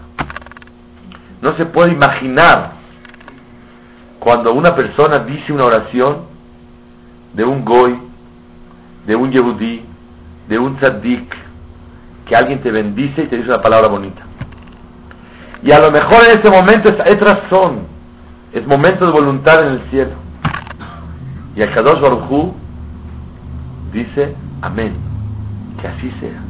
No 1.42 1.58
se 1.58 1.66
puede 1.66 1.92
imaginar 1.92 2.74
cuando 4.20 4.54
una 4.54 4.76
persona 4.76 5.20
dice 5.20 5.52
una 5.52 5.66
oración 5.66 6.26
de 7.34 7.44
un 7.44 7.66
goy, 7.66 7.98
de 9.08 9.16
un 9.16 9.32
yehudí, 9.32 9.84
de 10.48 10.60
un 10.60 10.78
tzaddik, 10.78 11.36
que 12.28 12.36
alguien 12.36 12.62
te 12.62 12.72
bendice 12.72 13.24
y 13.24 13.28
te 13.28 13.38
dice 13.38 13.50
una 13.50 13.62
palabra 13.62 13.88
bonita. 13.88 14.22
Y 15.64 15.72
a 15.72 15.80
lo 15.80 15.92
mejor 15.92 16.24
en 16.26 16.40
ese 16.40 16.50
momento 16.50 16.90
es, 17.06 17.20
razón, 17.20 17.82
es 18.52 18.66
momento 18.66 19.06
de 19.06 19.12
voluntad 19.12 19.64
en 19.64 19.74
el 19.74 19.90
cielo. 19.90 20.12
Y 21.56 21.62
a 21.62 21.74
Kadosh 21.74 22.02
Baruj 22.02 22.54
dice, 23.94 24.36
amén, 24.62 24.96
que 25.80 25.88
así 25.88 26.12
sea. 26.20 26.42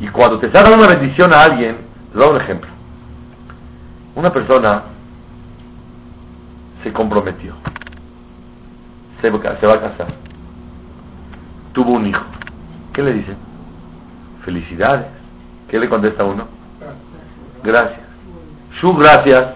Y 0.00 0.08
cuando 0.08 0.38
te 0.38 0.46
está 0.46 0.62
una 0.72 0.88
bendición 0.88 1.34
a 1.34 1.42
alguien, 1.42 1.76
le 2.14 2.20
doy 2.20 2.34
un 2.34 2.40
ejemplo. 2.40 2.70
Una 4.14 4.32
persona 4.32 4.84
se 6.82 6.92
comprometió, 6.92 7.52
se, 9.20 9.30
se 9.30 9.66
va 9.66 9.74
a 9.74 9.80
casar, 9.80 10.14
tuvo 11.72 11.92
un 11.92 12.06
hijo. 12.06 12.24
¿Qué 12.92 13.02
le 13.02 13.12
dice? 13.12 13.36
Felicidades. 14.44 15.06
¿Qué 15.68 15.78
le 15.78 15.88
contesta 15.88 16.24
uno? 16.24 16.57
Gracias. 17.62 18.00
Su 18.80 18.94
gracias, 18.94 19.54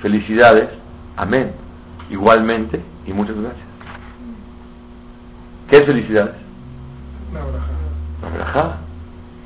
felicidades, 0.00 0.70
amén. 1.16 1.52
Igualmente 2.10 2.80
y 3.06 3.12
muchas 3.12 3.36
gracias. 3.36 3.66
¿Qué 5.68 5.76
es 5.76 5.84
felicidades? 5.86 6.34
La 8.22 8.28
braja. 8.28 8.78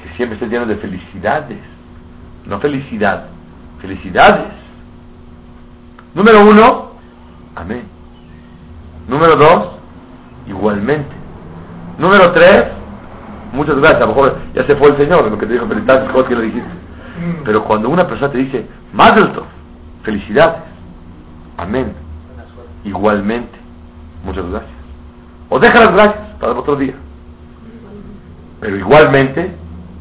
Que 0.03 0.17
siempre 0.17 0.37
esté 0.37 0.49
lleno 0.49 0.67
de 0.67 0.77
felicidades. 0.77 1.59
No 2.47 2.61
felicidad, 2.61 3.27
felicidades. 3.81 4.53
Número 6.15 6.43
uno, 6.43 6.93
amén. 7.57 7.85
Número 9.09 9.35
dos, 9.37 9.73
igualmente. 10.47 11.15
Número 11.99 12.33
tres, 12.33 12.65
muchas 13.53 13.77
gracias. 13.77 14.03
A 14.03 14.09
lo 14.09 14.15
mejor 14.15 14.39
ya 14.55 14.67
se 14.67 14.77
fue 14.77 14.89
el 14.89 14.97
Señor, 14.97 15.31
lo 15.31 15.39
que 15.39 15.47
te 15.47 15.53
dijo 15.53 15.67
felicidades, 15.67 16.27
que 16.27 16.35
le 16.37 16.43
dijiste. 16.43 16.84
Pero 17.45 17.65
cuando 17.65 17.89
una 17.89 18.07
persona 18.07 18.31
te 18.33 18.39
dice, 18.39 18.67
Mazel 18.93 19.31
felicidades, 20.03 20.63
amén, 21.57 21.93
igualmente, 22.85 23.59
muchas 24.25 24.49
gracias. 24.51 24.73
O 25.49 25.59
deja 25.59 25.81
las 25.81 25.91
gracias 25.91 26.37
para 26.41 26.53
otro 26.53 26.77
día. 26.77 26.95
Pero 28.61 28.77
igualmente, 28.77 29.53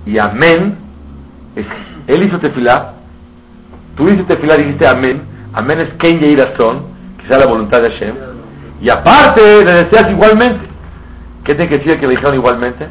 y 0.06 0.18
amén, 0.18 0.78
es, 1.56 1.66
él 2.08 2.24
hizo 2.24 2.40
tefilá, 2.40 2.94
tú 3.96 4.08
hiciste 4.08 4.36
tefilá, 4.36 4.56
dijiste 4.56 4.88
amén, 4.88 5.22
amén 5.54 5.80
es 5.82 5.94
Ken 5.96 6.20
Son, 6.58 6.84
que 7.18 7.28
sea 7.28 7.40
la 7.40 7.48
voluntad 7.48 7.82
de 7.82 7.92
Hashem, 7.92 8.16
y 8.82 8.90
aparte 8.90 9.64
le 9.66 9.74
deseas 9.84 10.10
igualmente. 10.12 10.68
¿Qué 11.44 11.56
tiene 11.56 11.70
que 11.70 11.78
decir 11.80 12.00
que 12.00 12.08
le 12.08 12.16
dijeron 12.16 12.36
igualmente? 12.36 12.88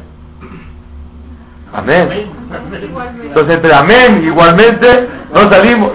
Amén. 1.73 2.31
Entonces 3.23 3.55
entre 3.55 3.73
amén 3.73 4.23
igualmente 4.23 5.09
no 5.33 5.51
salimos. 5.51 5.93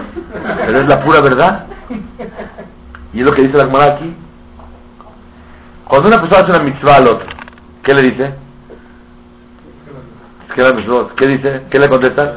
Pero 0.66 0.80
es 0.80 0.88
la 0.88 1.04
pura 1.04 1.20
verdad. 1.20 1.66
Y 3.12 3.20
es 3.20 3.26
lo 3.26 3.32
que 3.32 3.42
dice 3.42 3.56
la 3.56 3.66
Gemara 3.66 3.94
aquí. 3.94 4.14
Cuando 5.86 6.08
una 6.08 6.20
persona 6.20 6.42
hace 6.42 6.58
una 6.58 6.64
mitzvah 6.64 6.96
al 6.96 7.08
otro, 7.08 7.26
¿qué 7.82 7.94
le 7.94 8.02
dice? 8.02 8.34
¿Qué 10.54 11.28
dice? 11.28 11.62
¿Qué 11.70 11.78
le 11.78 11.88
contesta? 11.88 12.34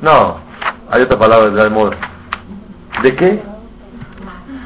No, 0.00 0.38
hay 0.90 1.02
otra 1.02 1.18
palabra 1.18 1.50
de 1.50 1.70
moda. 1.70 1.96
¿De 3.02 3.16
qué? 3.16 3.42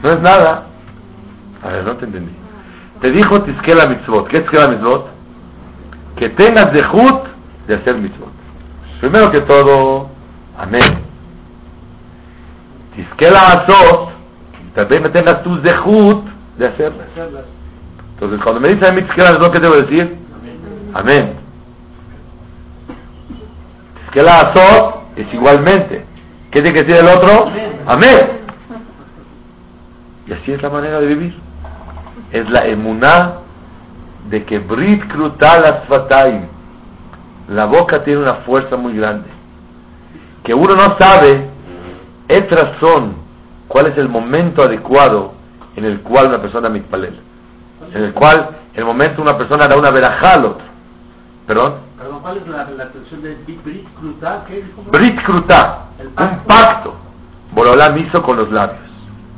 No 0.02 0.10
es 0.10 0.20
nada. 0.20 0.66
A 1.64 1.68
ver, 1.68 1.84
no 1.84 1.96
te 1.96 2.04
entendí. 2.04 2.32
Te 3.00 3.10
dijo 3.10 3.42
Tisquela 3.42 3.86
Mitzvot. 3.88 4.28
¿Qué 4.28 4.38
es 4.38 4.42
Tisquela 4.44 4.68
Mitzvot? 4.68 5.06
Que 6.16 6.28
tengas 6.30 6.72
de 6.72 6.84
Jut 6.84 7.37
de 7.68 7.74
hacer 7.74 7.94
mitzvot. 7.96 8.32
Primero 9.00 9.30
que 9.30 9.40
todo, 9.42 10.08
amén. 10.56 11.04
Tisquela 12.96 13.40
Azot, 13.40 14.10
también 14.74 15.12
tengas 15.12 15.42
tu 15.44 15.56
zehut 15.60 16.24
de 16.56 16.66
hacerlas. 16.66 17.06
Entonces, 18.14 18.40
cuando 18.42 18.60
me 18.60 18.74
dicen 18.74 18.96
Tisquela 18.96 19.30
Azot, 19.30 19.52
¿qué 19.52 19.60
debo 19.60 19.74
decir? 19.76 20.16
Amén. 20.94 21.34
Tisquela 24.00 24.40
Azot 24.40 25.02
es 25.16 25.32
igualmente. 25.32 26.04
¿Qué 26.50 26.62
tiene 26.62 26.72
que 26.72 26.84
decir 26.84 27.04
el 27.04 27.16
otro? 27.16 27.52
Amén. 27.86 28.38
Y 30.26 30.32
así 30.32 30.52
es 30.52 30.62
la 30.62 30.70
manera 30.70 31.00
de 31.00 31.06
vivir. 31.06 31.34
Es 32.32 32.48
la 32.50 32.66
emuná 32.66 33.34
de 34.30 34.44
que 34.44 34.58
Brit 34.58 35.06
Krutal 35.12 35.64
la 37.48 37.64
boca 37.66 38.04
tiene 38.04 38.20
una 38.20 38.34
fuerza 38.46 38.76
muy 38.76 38.94
grande. 38.96 39.28
Que 40.44 40.54
uno 40.54 40.74
no 40.74 40.96
sabe 40.98 41.48
es 42.28 42.50
razón, 42.50 43.16
cuál 43.68 43.86
es 43.86 43.96
el 43.96 44.08
momento 44.08 44.62
adecuado 44.62 45.32
en 45.76 45.84
el 45.86 46.00
cual 46.00 46.28
una 46.28 46.42
persona 46.42 46.68
mitpalel. 46.68 47.18
En 47.94 48.04
el 48.04 48.12
cual, 48.12 48.50
el 48.74 48.84
momento 48.84 49.22
una 49.22 49.38
persona 49.38 49.66
da 49.66 49.76
una 49.78 49.90
verajá 49.90 50.34
al 50.34 50.44
otro. 50.44 50.66
¿Perdón? 51.46 51.74
Perdón, 51.96 52.20
¿cuál 52.20 52.36
es 52.36 52.46
la, 52.48 52.70
la 52.70 52.90
traducción 52.90 53.22
de 53.22 53.34
Brit 53.64 53.88
Kruta? 53.98 54.44
¿Qué 54.46 54.56
dijo? 54.62 54.82
Brit 54.90 55.22
Krutá, 55.22 55.86
un 56.18 56.38
pacto. 56.40 56.94
Borolam 57.52 57.96
hizo 57.96 58.22
con 58.22 58.36
los 58.36 58.50
labios. 58.50 58.78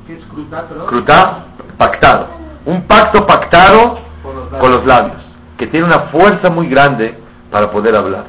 ¿Qué 0.06 0.14
es 0.14 0.24
Kruta, 0.24 0.66
perdón? 0.66 0.86
Krutá, 0.88 1.44
pactado. 1.78 2.26
Un 2.66 2.82
pacto 2.82 3.24
pactado 3.26 4.00
Con 4.22 4.36
los 4.36 4.48
con 4.48 4.72
los 4.72 4.84
labios, 4.84 5.22
que 5.56 5.68
tiene 5.68 5.86
una 5.86 6.08
fuerza 6.10 6.50
muy 6.50 6.68
grande 6.68 7.19
para 7.50 7.70
poder 7.70 7.98
hablar. 7.98 8.26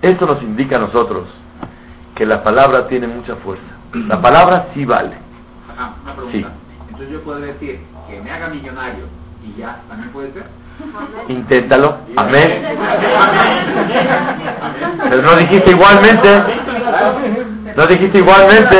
Esto 0.00 0.26
nos 0.26 0.42
indica 0.42 0.76
a 0.76 0.80
nosotros 0.80 1.28
que 2.14 2.26
la 2.26 2.42
palabra 2.42 2.88
tiene 2.88 3.06
mucha 3.06 3.36
fuerza. 3.36 3.62
La 3.92 4.20
palabra 4.20 4.68
sí 4.74 4.84
vale. 4.84 5.16
Ajá, 5.72 5.94
una 6.02 6.14
pregunta. 6.14 6.38
Sí. 6.38 6.46
Entonces 6.88 7.10
yo 7.10 7.22
puedo 7.22 7.40
decir 7.40 7.80
que 8.08 8.20
me 8.20 8.30
haga 8.30 8.48
millonario 8.48 9.04
y 9.44 9.58
ya, 9.58 9.80
¿también 9.88 10.10
puede 10.10 10.32
ser? 10.32 10.44
Inténtalo. 11.28 11.98
Amén. 12.16 12.64
Pero 15.10 15.22
no 15.22 15.36
dijiste 15.36 15.70
igualmente. 15.70 16.28
No 17.76 17.86
dijiste 17.86 18.18
igualmente. 18.18 18.78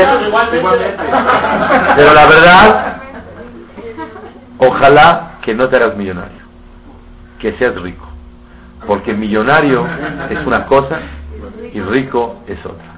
Pero 1.97 2.13
la 2.13 2.25
verdad, 2.25 2.97
ojalá 4.57 5.31
que 5.41 5.53
no 5.53 5.67
te 5.69 5.77
hagas 5.77 5.95
millonario. 5.95 6.43
Que 7.39 7.53
seas 7.57 7.75
rico. 7.81 8.12
Porque 8.87 9.13
millonario 9.13 9.85
es 10.29 10.45
una 10.45 10.65
cosa 10.65 10.99
y 11.73 11.79
rico 11.81 12.43
es 12.47 12.59
otra. 12.65 12.93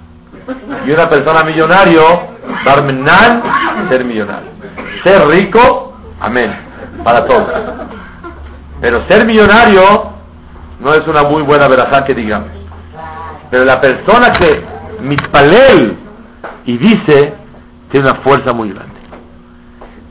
Y 0.85 0.91
una 0.91 1.09
persona 1.09 1.43
millonario, 1.43 2.01
Barmenan, 2.65 3.89
ser 3.89 4.03
millonario. 4.03 4.49
Ser 5.03 5.27
rico, 5.27 5.93
amén, 6.19 6.53
para 7.03 7.25
todos. 7.25 7.47
Pero 8.81 9.05
ser 9.09 9.25
millonario 9.25 9.81
no 10.79 10.89
es 10.91 11.07
una 11.07 11.23
muy 11.23 11.43
buena 11.43 11.67
verajá 11.67 12.03
que 12.05 12.13
digamos. 12.13 12.49
Pero 13.49 13.63
la 13.63 13.79
persona 13.79 14.27
que 14.39 14.63
mitpalel 15.01 15.97
y 16.65 16.77
dice, 16.77 17.33
tiene 17.91 18.09
una 18.09 18.21
fuerza 18.21 18.53
muy 18.53 18.71
grande. 18.71 18.95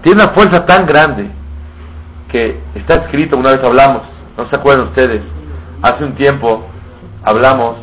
Tiene 0.03 0.23
una 0.23 0.33
fuerza 0.33 0.65
tan 0.67 0.87
grande 0.87 1.31
que 2.31 2.61
está 2.75 3.05
escrito, 3.05 3.37
una 3.37 3.51
vez 3.51 3.61
hablamos, 3.65 4.03
no 4.37 4.49
se 4.49 4.57
acuerdan 4.57 4.89
ustedes, 4.89 5.23
hace 5.85 6.03
un 6.03 6.15
tiempo 6.15 6.65
hablamos 7.23 7.77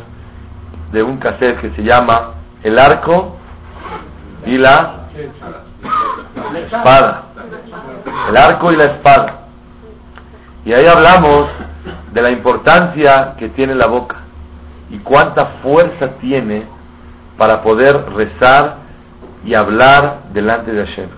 de 0.90 1.04
un 1.04 1.18
cassette 1.18 1.60
que 1.60 1.70
se 1.70 1.82
llama 1.82 2.34
El 2.64 2.76
arco 2.76 3.36
y 4.44 4.58
la 4.58 5.06
espada. 6.66 7.22
El 8.28 8.36
arco 8.36 8.72
y 8.72 8.76
la 8.76 8.84
espada. 8.84 9.38
Y 10.64 10.72
ahí 10.72 10.84
hablamos 10.92 11.46
de 12.12 12.22
la 12.22 12.32
importancia 12.32 13.34
que 13.38 13.50
tiene 13.50 13.76
la 13.76 13.86
boca 13.86 14.16
y 14.90 14.98
cuánta 14.98 15.46
fuerza 15.62 16.18
tiene 16.20 16.64
para 17.38 17.62
poder 17.62 18.04
rezar 18.14 18.78
y 19.44 19.54
hablar 19.54 20.24
delante 20.32 20.72
de 20.72 20.86
Hashem. 20.86 21.08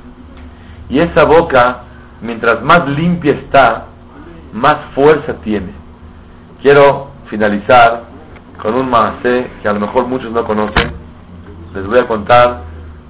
Y 0.90 1.00
esa 1.00 1.24
boca, 1.24 1.78
mientras 2.20 2.62
más 2.62 2.86
limpia 2.88 3.32
está, 3.32 3.86
más 4.52 4.76
fuerza 4.94 5.34
tiene. 5.42 5.83
Quiero 6.64 7.10
finalizar 7.28 8.04
con 8.62 8.74
un 8.74 8.88
maasé 8.88 9.50
que 9.60 9.68
a 9.68 9.74
lo 9.74 9.80
mejor 9.80 10.06
muchos 10.06 10.32
no 10.32 10.46
conocen. 10.46 10.94
Les 11.74 11.86
voy 11.86 11.98
a 11.98 12.08
contar 12.08 12.62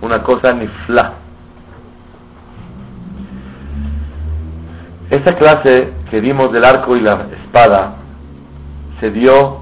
una 0.02 0.24
cosa 0.24 0.52
nifla. 0.52 1.12
Esta 5.08 5.36
clase 5.36 5.92
que 6.10 6.20
dimos 6.20 6.50
del 6.50 6.64
arco 6.64 6.96
y 6.96 7.00
la 7.00 7.28
espada 7.44 7.94
se 8.98 9.12
dio 9.12 9.60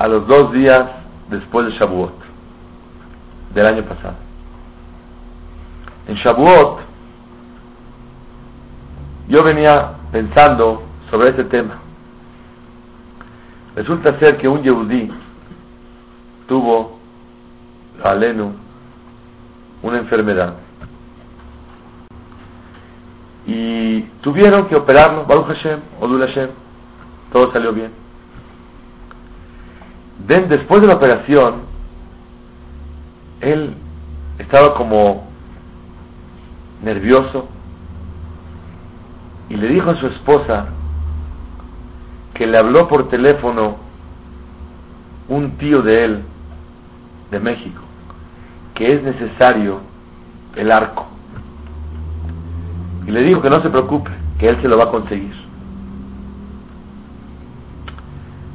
a 0.00 0.08
los 0.08 0.26
dos 0.26 0.52
días 0.52 0.82
después 1.30 1.66
de 1.66 1.78
Shavuot 1.78 2.14
del 3.54 3.66
año 3.66 3.84
pasado. 3.84 4.16
En 6.08 6.16
Shavuot 6.16 6.80
yo 9.28 9.44
venía 9.44 9.92
pensando 10.10 10.85
sobre 11.16 11.30
este 11.30 11.44
tema. 11.44 11.78
Resulta 13.74 14.18
ser 14.18 14.36
que 14.36 14.46
un 14.46 14.62
Yehudí 14.62 15.10
tuvo, 16.46 16.98
alenu, 18.04 18.52
una 19.82 19.98
enfermedad 19.98 20.56
y 23.46 24.02
tuvieron 24.20 24.68
que 24.68 24.76
operarlo, 24.76 25.24
Baruch 25.24 25.46
Hashem, 25.46 25.80
Odul 26.00 26.20
Hashem, 26.26 26.50
todo 27.32 27.50
salió 27.52 27.72
bien. 27.72 27.92
Después 30.18 30.82
de 30.82 30.88
la 30.88 30.96
operación, 30.96 31.62
él 33.40 33.74
estaba 34.38 34.74
como 34.74 35.28
nervioso 36.82 37.48
y 39.48 39.56
le 39.56 39.68
dijo 39.68 39.90
a 39.90 40.00
su 40.00 40.06
esposa 40.08 40.66
que 42.36 42.46
le 42.46 42.58
habló 42.58 42.86
por 42.86 43.08
teléfono 43.08 43.76
un 45.28 45.56
tío 45.56 45.80
de 45.82 46.04
él, 46.04 46.22
de 47.30 47.40
México, 47.40 47.80
que 48.74 48.92
es 48.92 49.02
necesario 49.02 49.80
el 50.54 50.70
arco. 50.70 51.06
Y 53.06 53.10
le 53.10 53.22
dijo 53.22 53.40
que 53.40 53.48
no 53.48 53.62
se 53.62 53.70
preocupe, 53.70 54.10
que 54.38 54.48
él 54.48 54.60
se 54.60 54.68
lo 54.68 54.76
va 54.76 54.84
a 54.84 54.90
conseguir. 54.90 55.34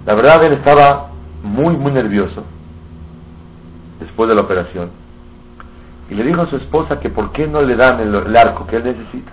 La 0.06 0.14
verdad, 0.14 0.44
él 0.46 0.54
estaba 0.54 1.10
muy, 1.44 1.76
muy 1.76 1.92
nervioso 1.92 2.44
después 4.00 4.30
de 4.30 4.36
la 4.36 4.42
operación. 4.42 4.92
Y 6.10 6.14
le 6.16 6.24
dijo 6.24 6.42
a 6.42 6.50
su 6.50 6.58
esposa 6.58 7.00
que 7.00 7.10
por 7.10 7.32
qué 7.32 7.48
no 7.48 7.62
le 7.62 7.76
dan 7.76 8.00
el, 8.00 8.38
arco 8.38 8.68
que 8.68 8.76
él 8.76 8.84
necesita. 8.84 9.32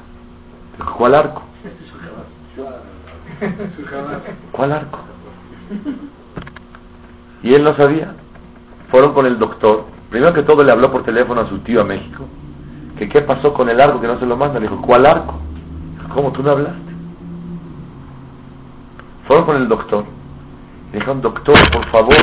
Dijo, 0.79 0.95
¿cuál 0.97 1.15
arco? 1.15 1.43
¿Cuál 4.53 4.73
arco? 4.73 4.99
Y 7.43 7.55
él 7.55 7.63
no 7.63 7.77
sabía. 7.77 8.15
Fueron 8.91 9.15
con 9.15 9.27
el 9.27 9.39
doctor. 9.39 9.85
Primero 10.11 10.33
que 10.35 10.43
todo 10.43 10.65
le 10.65 10.73
habló 10.73 10.91
por 10.91 11.05
teléfono 11.05 11.43
a 11.43 11.49
su 11.49 11.59
tío 11.61 11.83
a 11.83 11.85
México. 11.85 12.25
Que 12.99 13.09
qué 13.09 13.23
pasó 13.23 13.53
con 13.53 13.69
el 13.69 13.81
arco 13.81 14.01
que 14.01 14.07
no 14.07 14.19
se 14.19 14.27
lo 14.27 14.37
manda. 14.37 14.59
Le 14.59 14.69
dijo, 14.69 14.83
¿cuál 14.83 15.07
arco? 15.07 15.41
¿cómo 16.15 16.33
tú 16.33 16.43
no 16.43 16.51
hablaste? 16.51 16.93
Fueron 19.27 19.47
con 19.47 19.57
el 19.57 19.69
doctor. 19.69 20.05
Le 20.93 20.99
dijeron, 20.99 21.21
doctor, 21.21 21.55
por 21.71 21.87
favor, 21.91 22.17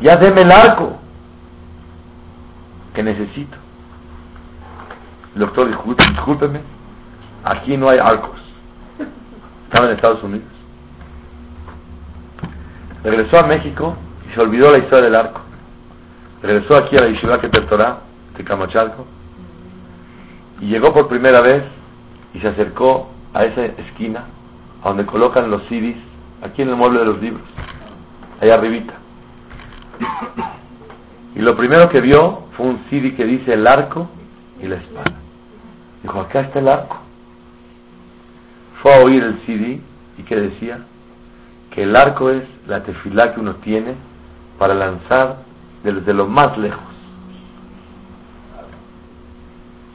ya 0.00 0.16
deme 0.16 0.42
el 0.42 0.50
arco 0.50 0.98
que 2.94 3.02
necesito. 3.02 3.56
El 5.34 5.40
doctor 5.40 5.68
dijo, 5.68 5.94
discúlpeme, 5.94 6.60
aquí 7.44 7.76
no 7.76 7.88
hay 7.88 7.98
arcos. 7.98 8.43
Estaba 9.64 9.88
en 9.88 9.96
Estados 9.96 10.22
Unidos. 10.22 10.48
Regresó 13.02 13.44
a 13.44 13.46
México 13.46 13.96
y 14.28 14.34
se 14.34 14.40
olvidó 14.40 14.70
la 14.70 14.78
historia 14.78 15.04
del 15.04 15.14
arco. 15.14 15.40
Regresó 16.42 16.74
aquí 16.76 16.96
a 16.96 17.04
la 17.04 17.10
Yeshiva 17.10 17.38
Torah 17.68 17.98
de 18.36 18.44
Camachalco 18.44 19.06
y 20.60 20.66
llegó 20.66 20.92
por 20.92 21.08
primera 21.08 21.40
vez 21.40 21.64
y 22.32 22.40
se 22.40 22.48
acercó 22.48 23.10
a 23.32 23.44
esa 23.44 23.64
esquina 23.64 24.24
a 24.82 24.88
donde 24.88 25.06
colocan 25.06 25.50
los 25.50 25.62
CDs, 25.64 25.96
aquí 26.42 26.62
en 26.62 26.68
el 26.68 26.76
mueble 26.76 27.00
de 27.00 27.06
los 27.06 27.20
libros, 27.20 27.42
allá 28.40 28.54
arribita. 28.54 28.94
Y 31.34 31.40
lo 31.40 31.56
primero 31.56 31.88
que 31.88 32.00
vio 32.00 32.44
fue 32.56 32.66
un 32.66 32.84
CD 32.90 33.14
que 33.14 33.24
dice 33.24 33.54
el 33.54 33.66
arco 33.66 34.08
y 34.62 34.68
la 34.68 34.76
espada. 34.76 35.16
Dijo, 36.02 36.20
acá 36.20 36.40
está 36.42 36.58
el 36.60 36.68
arco. 36.68 36.98
Fue 38.84 38.92
a 38.92 38.98
oír 39.02 39.24
el 39.24 39.40
CD 39.46 39.80
y 40.18 40.22
que 40.24 40.36
decía 40.36 40.80
que 41.70 41.84
el 41.84 41.96
arco 41.96 42.28
es 42.28 42.42
la 42.66 42.82
tefilá 42.82 43.32
que 43.32 43.40
uno 43.40 43.54
tiene 43.54 43.94
para 44.58 44.74
lanzar 44.74 45.38
desde 45.82 46.12
lo 46.12 46.26
más 46.26 46.58
lejos. 46.58 46.84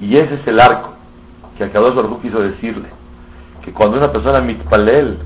Y 0.01 0.15
ese 0.15 0.33
es 0.33 0.47
el 0.47 0.59
arco 0.59 0.95
que 1.55 1.65
Akadosh 1.65 1.93
Baruj 1.93 2.19
quiso 2.23 2.39
decirle, 2.39 2.89
que 3.63 3.71
cuando 3.73 3.97
una 3.97 4.11
persona 4.11 4.41
mitpalel 4.41 5.19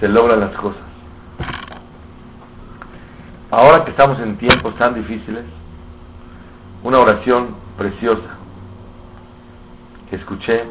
se 0.00 0.08
logran 0.08 0.40
las 0.40 0.52
cosas. 0.52 0.80
Ahora 3.50 3.84
que 3.84 3.90
estamos 3.90 4.18
en 4.20 4.38
tiempos 4.38 4.74
tan 4.76 4.94
difíciles, 4.94 5.44
una 6.82 6.98
oración 6.98 7.48
preciosa 7.76 8.38
que 10.08 10.16
escuché, 10.16 10.64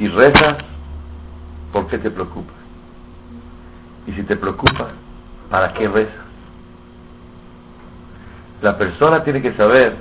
si 0.00 0.08
rezas, 0.08 0.56
¿por 1.74 1.86
qué 1.88 1.98
te 1.98 2.10
preocupas? 2.10 2.56
Y 4.06 4.12
si 4.12 4.22
te 4.22 4.34
preocupas, 4.34 4.92
¿para 5.50 5.74
qué 5.74 5.86
reza? 5.88 6.24
La 8.62 8.78
persona 8.78 9.22
tiene 9.24 9.42
que 9.42 9.52
saber 9.52 9.98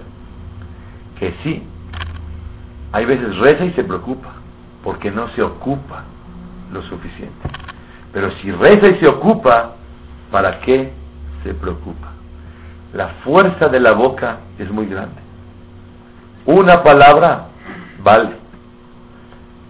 que 1.20 1.34
sí, 1.43 1.64
hay 2.93 3.04
veces 3.04 3.39
reza 3.39 3.66
y 3.66 3.74
se 3.74 3.84
preocupa, 3.84 4.30
porque 4.86 5.12
no 5.12 5.28
se 5.36 5.41
ocupa 5.43 6.06
lo 6.72 6.82
suficiente. 6.84 7.50
Pero 8.14 8.32
si 8.38 8.54
reza 8.54 8.95
y 8.95 9.00
se 9.02 9.10
ocupa, 9.12 9.76
¿para 10.32 10.62
qué 10.62 10.93
se 11.43 11.54
preocupa? 11.56 12.08
La 12.93 13.10
fuerza 13.26 13.68
de 13.68 13.82
la 13.82 13.91
boca 13.91 14.38
es 14.58 14.72
muy 14.72 14.86
grande. 14.86 15.22
Una 16.45 16.82
palabra 16.84 17.47
vale. 18.02 18.39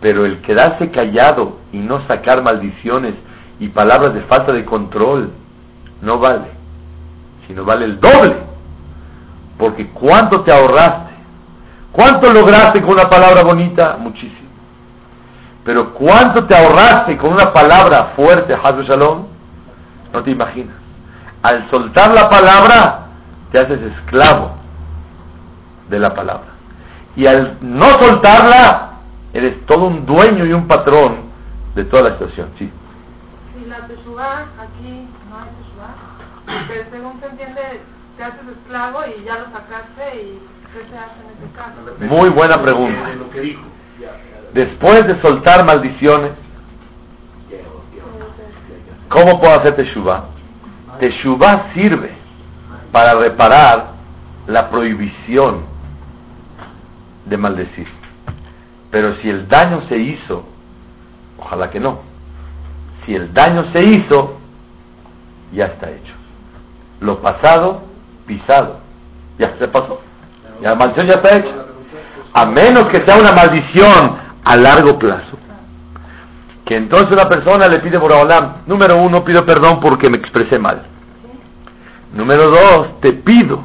Pero 0.01 0.25
el 0.25 0.41
quedarse 0.41 0.91
callado 0.91 1.57
y 1.71 1.77
no 1.77 2.07
sacar 2.07 2.41
maldiciones 2.41 3.15
y 3.59 3.67
palabras 3.69 4.13
de 4.13 4.21
falta 4.21 4.53
de 4.53 4.65
control 4.65 5.31
no 6.01 6.19
vale, 6.19 6.47
sino 7.47 7.65
vale 7.65 7.85
el 7.85 7.99
doble. 7.99 8.37
Porque 9.57 9.89
¿cuánto 9.89 10.41
te 10.43 10.53
ahorraste? 10.53 11.13
¿Cuánto 11.91 12.31
lograste 12.31 12.81
con 12.81 12.93
una 12.93 13.09
palabra 13.09 13.43
bonita? 13.43 13.97
Muchísimo. 13.97 14.49
Pero 15.65 15.93
¿cuánto 15.93 16.45
te 16.45 16.55
ahorraste 16.55 17.17
con 17.17 17.33
una 17.33 17.51
palabra 17.51 18.13
fuerte, 18.15 18.53
Hazu 18.53 18.83
Shalom? 18.83 19.25
No 20.13 20.23
te 20.23 20.31
imaginas. 20.31 20.75
Al 21.43 21.69
soltar 21.69 22.13
la 22.13 22.29
palabra, 22.29 23.07
te 23.51 23.59
haces 23.59 23.79
esclavo 23.81 24.55
de 25.89 25.99
la 25.99 26.13
palabra. 26.13 26.47
Y 27.15 27.27
al 27.27 27.57
no 27.61 27.85
soltarla, 27.99 28.88
eres 29.33 29.65
todo 29.65 29.85
un 29.87 30.05
dueño 30.05 30.45
y 30.45 30.53
un 30.53 30.67
patrón 30.67 31.29
de 31.75 31.85
toda 31.85 32.09
la 32.09 32.11
situación. 32.17 32.49
Sí. 32.57 32.71
Si 33.57 33.65
la 33.65 33.87
teshuva, 33.87 34.47
aquí 34.59 35.07
no 35.29 35.37
hay 35.37 35.49
teshuva, 35.59 36.67
pero 36.67 36.89
según 36.91 37.19
se 37.19 37.27
entiende, 37.27 37.61
te 38.17 38.23
haces 38.23 38.47
esclavo 38.47 38.99
y 39.05 39.23
ya 39.23 39.39
lo 39.39 39.45
sacaste 39.45 40.21
y 40.21 40.39
¿qué 40.73 40.89
se 40.89 40.97
hace 40.97 41.19
en 41.21 41.29
ese 41.37 41.55
caso? 41.55 42.15
Muy 42.15 42.29
buena 42.29 42.61
pregunta. 42.61 43.11
Después 44.53 45.05
de 45.07 45.21
soltar 45.21 45.65
maldiciones. 45.65 46.31
¿cómo 49.09 49.39
puedo 49.39 49.59
hacer 49.59 49.75
teshuva? 49.75 50.29
Teshuva 50.99 51.71
sirve 51.73 52.11
para 52.91 53.19
reparar 53.19 53.93
la 54.47 54.69
prohibición 54.69 55.65
de 57.25 57.37
maldecir. 57.37 57.87
Pero 58.91 59.15
si 59.17 59.29
el 59.29 59.47
daño 59.47 59.83
se 59.87 59.97
hizo, 59.97 60.45
ojalá 61.37 61.69
que 61.69 61.79
no, 61.79 61.99
si 63.05 63.15
el 63.15 63.33
daño 63.33 63.71
se 63.73 63.83
hizo, 63.83 64.39
ya 65.51 65.65
está 65.65 65.89
hecho. 65.89 66.13
Lo 67.01 67.21
pasado, 67.21 67.83
pisado. 68.25 68.79
Ya 69.37 69.55
se 69.57 69.67
pasó. 69.67 70.01
Ya 70.61 70.69
la 70.69 70.75
maldición 70.75 71.07
ya 71.07 71.15
está 71.15 71.39
hecha. 71.39 71.55
A 72.33 72.45
menos 72.45 72.83
que 72.91 73.03
sea 73.05 73.19
una 73.19 73.31
maldición 73.31 74.19
a 74.43 74.55
largo 74.57 74.99
plazo. 74.99 75.37
Que 76.65 76.77
entonces 76.77 77.11
una 77.11 77.27
persona 77.27 77.67
le 77.67 77.79
pide 77.79 77.99
por 77.99 78.13
Olam, 78.13 78.57
número 78.67 78.97
uno, 78.97 79.23
pido 79.23 79.45
perdón 79.45 79.79
porque 79.81 80.09
me 80.09 80.17
expresé 80.17 80.59
mal. 80.59 80.83
Número 82.13 82.45
dos, 82.45 82.99
te 83.01 83.13
pido 83.13 83.59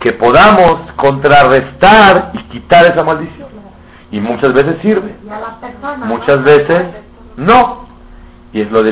que 0.00 0.12
podamos 0.12 0.92
contrarrestar 0.96 2.32
y 2.34 2.42
quitar 2.50 2.84
esa 2.84 3.02
maldición. 3.04 3.49
Y 4.12 4.20
muchas 4.20 4.52
veces 4.52 4.76
sirve, 4.82 5.14
muchas 6.04 6.42
veces 6.42 6.86
no. 7.36 7.88
Y 8.52 8.62
es 8.62 8.70
lo 8.72 8.82
del 8.82 8.88